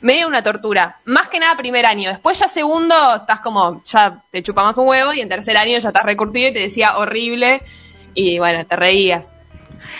medio 0.00 0.26
una 0.26 0.42
tortura. 0.42 0.98
Más 1.04 1.28
que 1.28 1.38
nada 1.38 1.56
primer 1.56 1.86
año. 1.86 2.10
Después 2.10 2.38
ya 2.38 2.48
segundo 2.48 3.16
estás 3.16 3.40
como, 3.40 3.82
ya 3.84 4.22
te 4.30 4.42
chupa 4.42 4.62
más 4.62 4.78
un 4.78 4.88
huevo 4.88 5.12
y 5.12 5.20
en 5.20 5.28
tercer 5.28 5.56
año 5.56 5.78
ya 5.78 5.88
estás 5.88 6.04
recurtido 6.04 6.48
y 6.48 6.52
te 6.52 6.60
decía 6.60 6.96
horrible 6.96 7.62
y 8.14 8.38
bueno, 8.38 8.64
te 8.66 8.76
reías. 8.76 9.26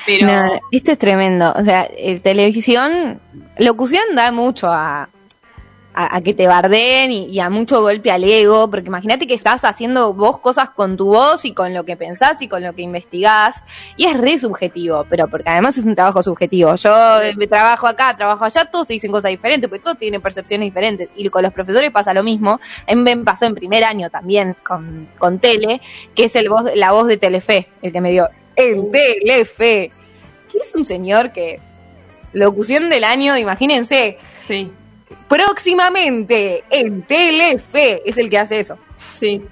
Pero... 0.07 0.61
esto 0.71 0.93
es 0.93 0.99
tremendo. 0.99 1.53
O 1.57 1.65
sea, 1.65 1.83
el 1.83 2.21
televisión, 2.23 3.21
locución 3.59 4.03
da 4.15 4.33
mucho 4.33 4.69
a, 4.71 5.09
que 6.25 6.35
te 6.35 6.47
barden 6.47 7.11
y, 7.11 7.41
a 7.41 7.51
mucho 7.51 7.81
golpe 7.81 8.11
al 8.11 8.25
ego, 8.25 8.71
porque 8.71 8.87
imagínate 8.87 9.27
que 9.27 9.35
estás 9.35 9.65
haciendo 9.65 10.15
vos 10.15 10.39
cosas 10.39 10.71
con 10.71 10.97
tu 10.97 11.07
voz 11.09 11.45
y 11.45 11.53
con 11.53 11.75
lo 11.75 11.85
que 11.85 11.97
pensás 11.97 12.41
y 12.43 12.49
con 12.49 12.63
lo 12.63 12.75
que 12.75 12.83
investigás, 12.83 13.63
y 13.97 14.07
es 14.07 14.17
re 14.17 14.39
subjetivo, 14.39 15.05
pero 15.11 15.29
porque 15.29 15.51
además 15.51 15.77
es 15.77 15.85
un 15.85 15.95
trabajo 15.95 16.23
subjetivo. 16.23 16.75
Yo 16.77 17.21
eh, 17.21 17.35
trabajo 17.49 17.87
acá, 17.87 18.17
trabajo 18.17 18.45
allá, 18.45 18.65
todos 18.67 18.87
te 18.87 18.95
dicen 18.95 19.11
cosas 19.11 19.31
diferentes, 19.31 19.69
porque 19.69 19.83
todos 19.83 19.99
tienen 19.99 20.23
percepciones 20.23 20.67
diferentes, 20.67 21.09
y 21.17 21.29
con 21.29 21.43
los 21.43 21.53
profesores 21.53 21.91
pasa 21.91 22.15
lo 22.15 22.23
mismo. 22.23 22.61
Mí 22.89 22.97
me 22.97 23.17
pasó 23.19 23.47
en 23.47 23.55
primer 23.55 23.85
año 23.85 24.11
también 24.11 24.57
con, 24.63 25.09
con 25.19 25.39
Tele, 25.39 25.81
que 26.15 26.25
es 26.25 26.37
el 26.37 26.49
voz, 26.49 26.65
la 26.75 26.93
voz 26.93 27.09
de 27.09 27.17
Telefe, 27.17 27.69
el 27.83 27.93
que 27.93 28.01
me 28.01 28.13
dio 28.13 28.29
en 28.61 28.91
Telefe. 28.91 29.91
Que 30.51 30.59
es 30.59 30.75
un 30.75 30.85
señor 30.85 31.33
que. 31.33 31.61
Locución 32.33 32.91
del 32.91 33.05
año, 33.05 33.37
imagínense. 33.37 34.17
Sí. 34.47 34.71
Próximamente 35.29 36.63
en 36.71 37.03
Telefe 37.03 38.03
es 38.05 38.19
el 38.19 38.31
que 38.31 38.39
hace 38.39 38.61
eso. 38.61 38.79
Sí. 39.19 39.43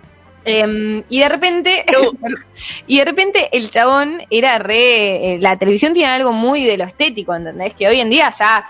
Em, 0.45 1.03
y 1.09 1.21
de 1.21 1.29
repente, 1.29 1.85
y 2.87 2.99
de 2.99 3.05
repente 3.05 3.49
el 3.53 3.71
chabón 3.71 4.23
era 4.31 4.59
re, 4.59 5.35
eh, 5.35 5.39
la 5.39 5.59
televisión 5.59 5.93
tiene 5.93 6.11
algo 6.11 6.33
muy 6.33 6.65
de 6.65 6.77
lo 6.77 6.85
estético, 6.85 7.35
¿entendés? 7.35 7.75
Que 7.75 7.87
hoy 7.89 8.01
en 8.01 8.09
día 8.09 8.31
ya 8.31 8.65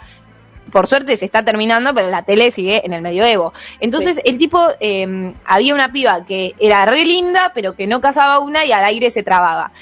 por 0.72 0.86
suerte 0.86 1.16
se 1.16 1.24
está 1.24 1.44
terminando, 1.44 1.94
pero 1.94 2.08
la 2.10 2.22
tele 2.22 2.50
sigue 2.50 2.84
en 2.84 2.92
el 2.92 3.02
medioevo. 3.02 3.52
Entonces 3.80 4.20
el 4.24 4.38
tipo, 4.38 4.68
em, 4.80 5.34
había 5.44 5.74
una 5.74 5.92
piba 5.92 6.24
que 6.24 6.54
era 6.58 6.86
re 6.86 7.04
linda, 7.04 7.52
pero 7.54 7.74
que 7.74 7.86
no 7.86 8.00
casaba 8.00 8.38
una 8.38 8.64
y 8.64 8.72
al 8.72 8.84
aire 8.84 9.10
se 9.10 9.22
trababa, 9.22 9.72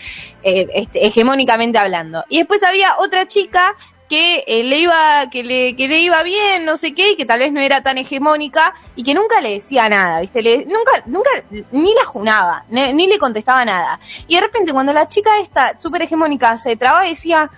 eh, 0.42 0.66
este, 0.74 1.06
hegemónicamente 1.06 1.78
hablando. 1.78 2.24
Y 2.28 2.38
después 2.38 2.62
había 2.62 2.96
otra 2.98 3.26
chica 3.26 3.74
que 4.08 4.44
eh, 4.46 4.62
le 4.62 4.78
iba 4.78 5.28
que 5.30 5.42
le, 5.42 5.74
que 5.74 5.88
le 5.88 6.00
iba 6.00 6.22
bien, 6.22 6.64
no 6.64 6.76
sé 6.76 6.94
qué, 6.94 7.12
y 7.12 7.16
que 7.16 7.26
tal 7.26 7.40
vez 7.40 7.52
no 7.52 7.60
era 7.60 7.82
tan 7.82 7.98
hegemónica 7.98 8.74
y 8.94 9.02
que 9.02 9.14
nunca 9.14 9.40
le 9.40 9.54
decía 9.54 9.88
nada, 9.88 10.20
¿viste? 10.20 10.42
Le, 10.42 10.64
nunca 10.64 11.02
nunca 11.06 11.30
ni 11.72 11.92
la 11.94 12.04
junaba, 12.04 12.64
ni, 12.68 12.92
ni, 12.92 13.06
le 13.08 13.18
contestaba 13.18 13.64
nada. 13.64 13.98
Y 14.28 14.36
de 14.36 14.42
repente 14.42 14.72
cuando 14.72 14.92
la 14.92 15.08
chica 15.08 15.38
esta 15.40 15.78
súper 15.80 16.02
hegemónica 16.02 16.56
se 16.56 16.76
trababa 16.76 17.04
decía, 17.04 17.50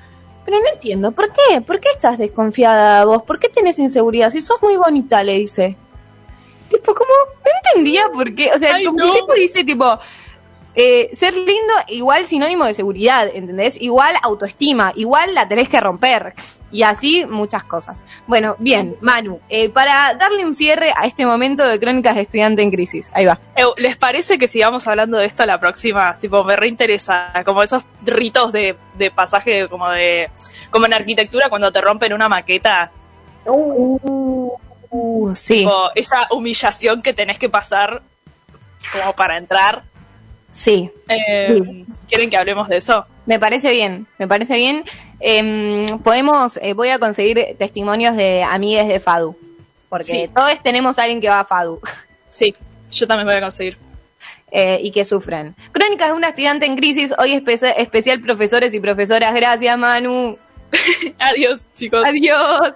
pero 0.48 0.62
no 0.62 0.68
entiendo, 0.72 1.12
¿por 1.12 1.30
qué? 1.30 1.60
¿Por 1.60 1.78
qué 1.78 1.90
estás 1.92 2.16
desconfiada 2.16 3.04
vos? 3.04 3.22
¿Por 3.22 3.38
qué 3.38 3.50
tenés 3.50 3.78
inseguridad? 3.78 4.30
Si 4.30 4.40
sos 4.40 4.56
muy 4.62 4.78
bonita, 4.78 5.22
le 5.22 5.34
dice. 5.34 5.76
Tipo, 6.70 6.94
como, 6.94 7.10
no 7.44 7.50
entendía 7.66 8.08
por 8.10 8.34
qué. 8.34 8.50
O 8.54 8.58
sea, 8.58 8.78
el 8.78 8.88
tipo 8.88 9.34
dice, 9.36 9.62
tipo, 9.64 9.98
eh, 10.74 11.10
ser 11.12 11.34
lindo 11.34 11.74
igual 11.88 12.26
sinónimo 12.26 12.64
de 12.64 12.72
seguridad, 12.72 13.28
¿entendés? 13.30 13.78
Igual 13.78 14.14
autoestima, 14.22 14.94
igual 14.96 15.34
la 15.34 15.46
tenés 15.46 15.68
que 15.68 15.80
romper. 15.80 16.32
Y 16.70 16.82
así 16.82 17.24
muchas 17.24 17.64
cosas. 17.64 18.04
Bueno, 18.26 18.56
bien, 18.58 18.96
Manu, 19.00 19.40
eh, 19.48 19.70
para 19.70 20.14
darle 20.14 20.44
un 20.44 20.54
cierre 20.54 20.92
a 20.96 21.06
este 21.06 21.24
momento 21.24 21.64
de 21.64 21.80
Crónicas 21.80 22.14
de 22.14 22.22
Estudiante 22.22 22.62
en 22.62 22.70
Crisis. 22.70 23.10
Ahí 23.12 23.24
va. 23.24 23.38
¿Les 23.78 23.96
parece 23.96 24.36
que 24.38 24.48
sigamos 24.48 24.86
hablando 24.86 25.18
de 25.18 25.26
esto 25.26 25.46
la 25.46 25.58
próxima? 25.58 26.18
Tipo, 26.20 26.44
me 26.44 26.56
reinteresa, 26.56 27.32
como 27.44 27.62
esos 27.62 27.84
ritos 28.04 28.52
de, 28.52 28.76
de 28.94 29.10
pasaje, 29.10 29.68
como 29.68 29.88
de 29.90 30.30
como 30.70 30.86
en 30.86 30.94
arquitectura 30.94 31.48
cuando 31.48 31.72
te 31.72 31.80
rompen 31.80 32.12
una 32.12 32.28
maqueta. 32.28 32.90
Uh, 33.46 33.98
uh 34.90 35.34
sí. 35.34 35.66
esa 35.94 36.28
humillación 36.30 37.02
que 37.02 37.12
tenés 37.12 37.38
que 37.38 37.48
pasar 37.48 38.02
como 38.92 39.14
para 39.14 39.36
entrar. 39.38 39.82
Sí. 40.50 40.90
Eh, 41.08 41.84
¿Quieren 42.08 42.30
que 42.30 42.36
hablemos 42.36 42.68
de 42.68 42.78
eso? 42.78 43.06
Me 43.26 43.38
parece 43.38 43.70
bien, 43.70 44.06
me 44.18 44.26
parece 44.26 44.54
bien. 44.54 44.84
Em, 45.20 45.98
podemos, 45.98 46.58
eh, 46.62 46.74
voy 46.74 46.90
a 46.90 46.98
conseguir 46.98 47.56
testimonios 47.58 48.16
de 48.16 48.42
amigues 48.42 48.86
de 48.88 49.00
Fadu, 49.00 49.36
porque 49.88 50.28
todos 50.34 50.62
tenemos 50.62 50.98
a 50.98 51.02
alguien 51.02 51.20
que 51.20 51.28
va 51.28 51.40
a 51.40 51.44
Fadu. 51.44 51.80
Sí, 52.30 52.54
yo 52.92 53.06
también 53.06 53.26
voy 53.26 53.36
a 53.36 53.40
conseguir. 53.40 53.76
eh, 54.50 54.78
y 54.82 54.92
que 54.92 55.04
sufren. 55.04 55.54
Crónicas 55.72 56.08
de 56.08 56.14
una 56.14 56.28
estudiante 56.28 56.64
en 56.64 56.74
crisis, 56.76 57.12
hoy 57.18 57.34
espe- 57.34 57.74
especial 57.76 58.20
profesores 58.22 58.72
y 58.74 58.80
profesoras. 58.80 59.34
Gracias, 59.34 59.76
Manu. 59.76 60.38
Adiós, 61.18 61.60
chicos. 61.76 62.02
Adiós. 62.04 62.72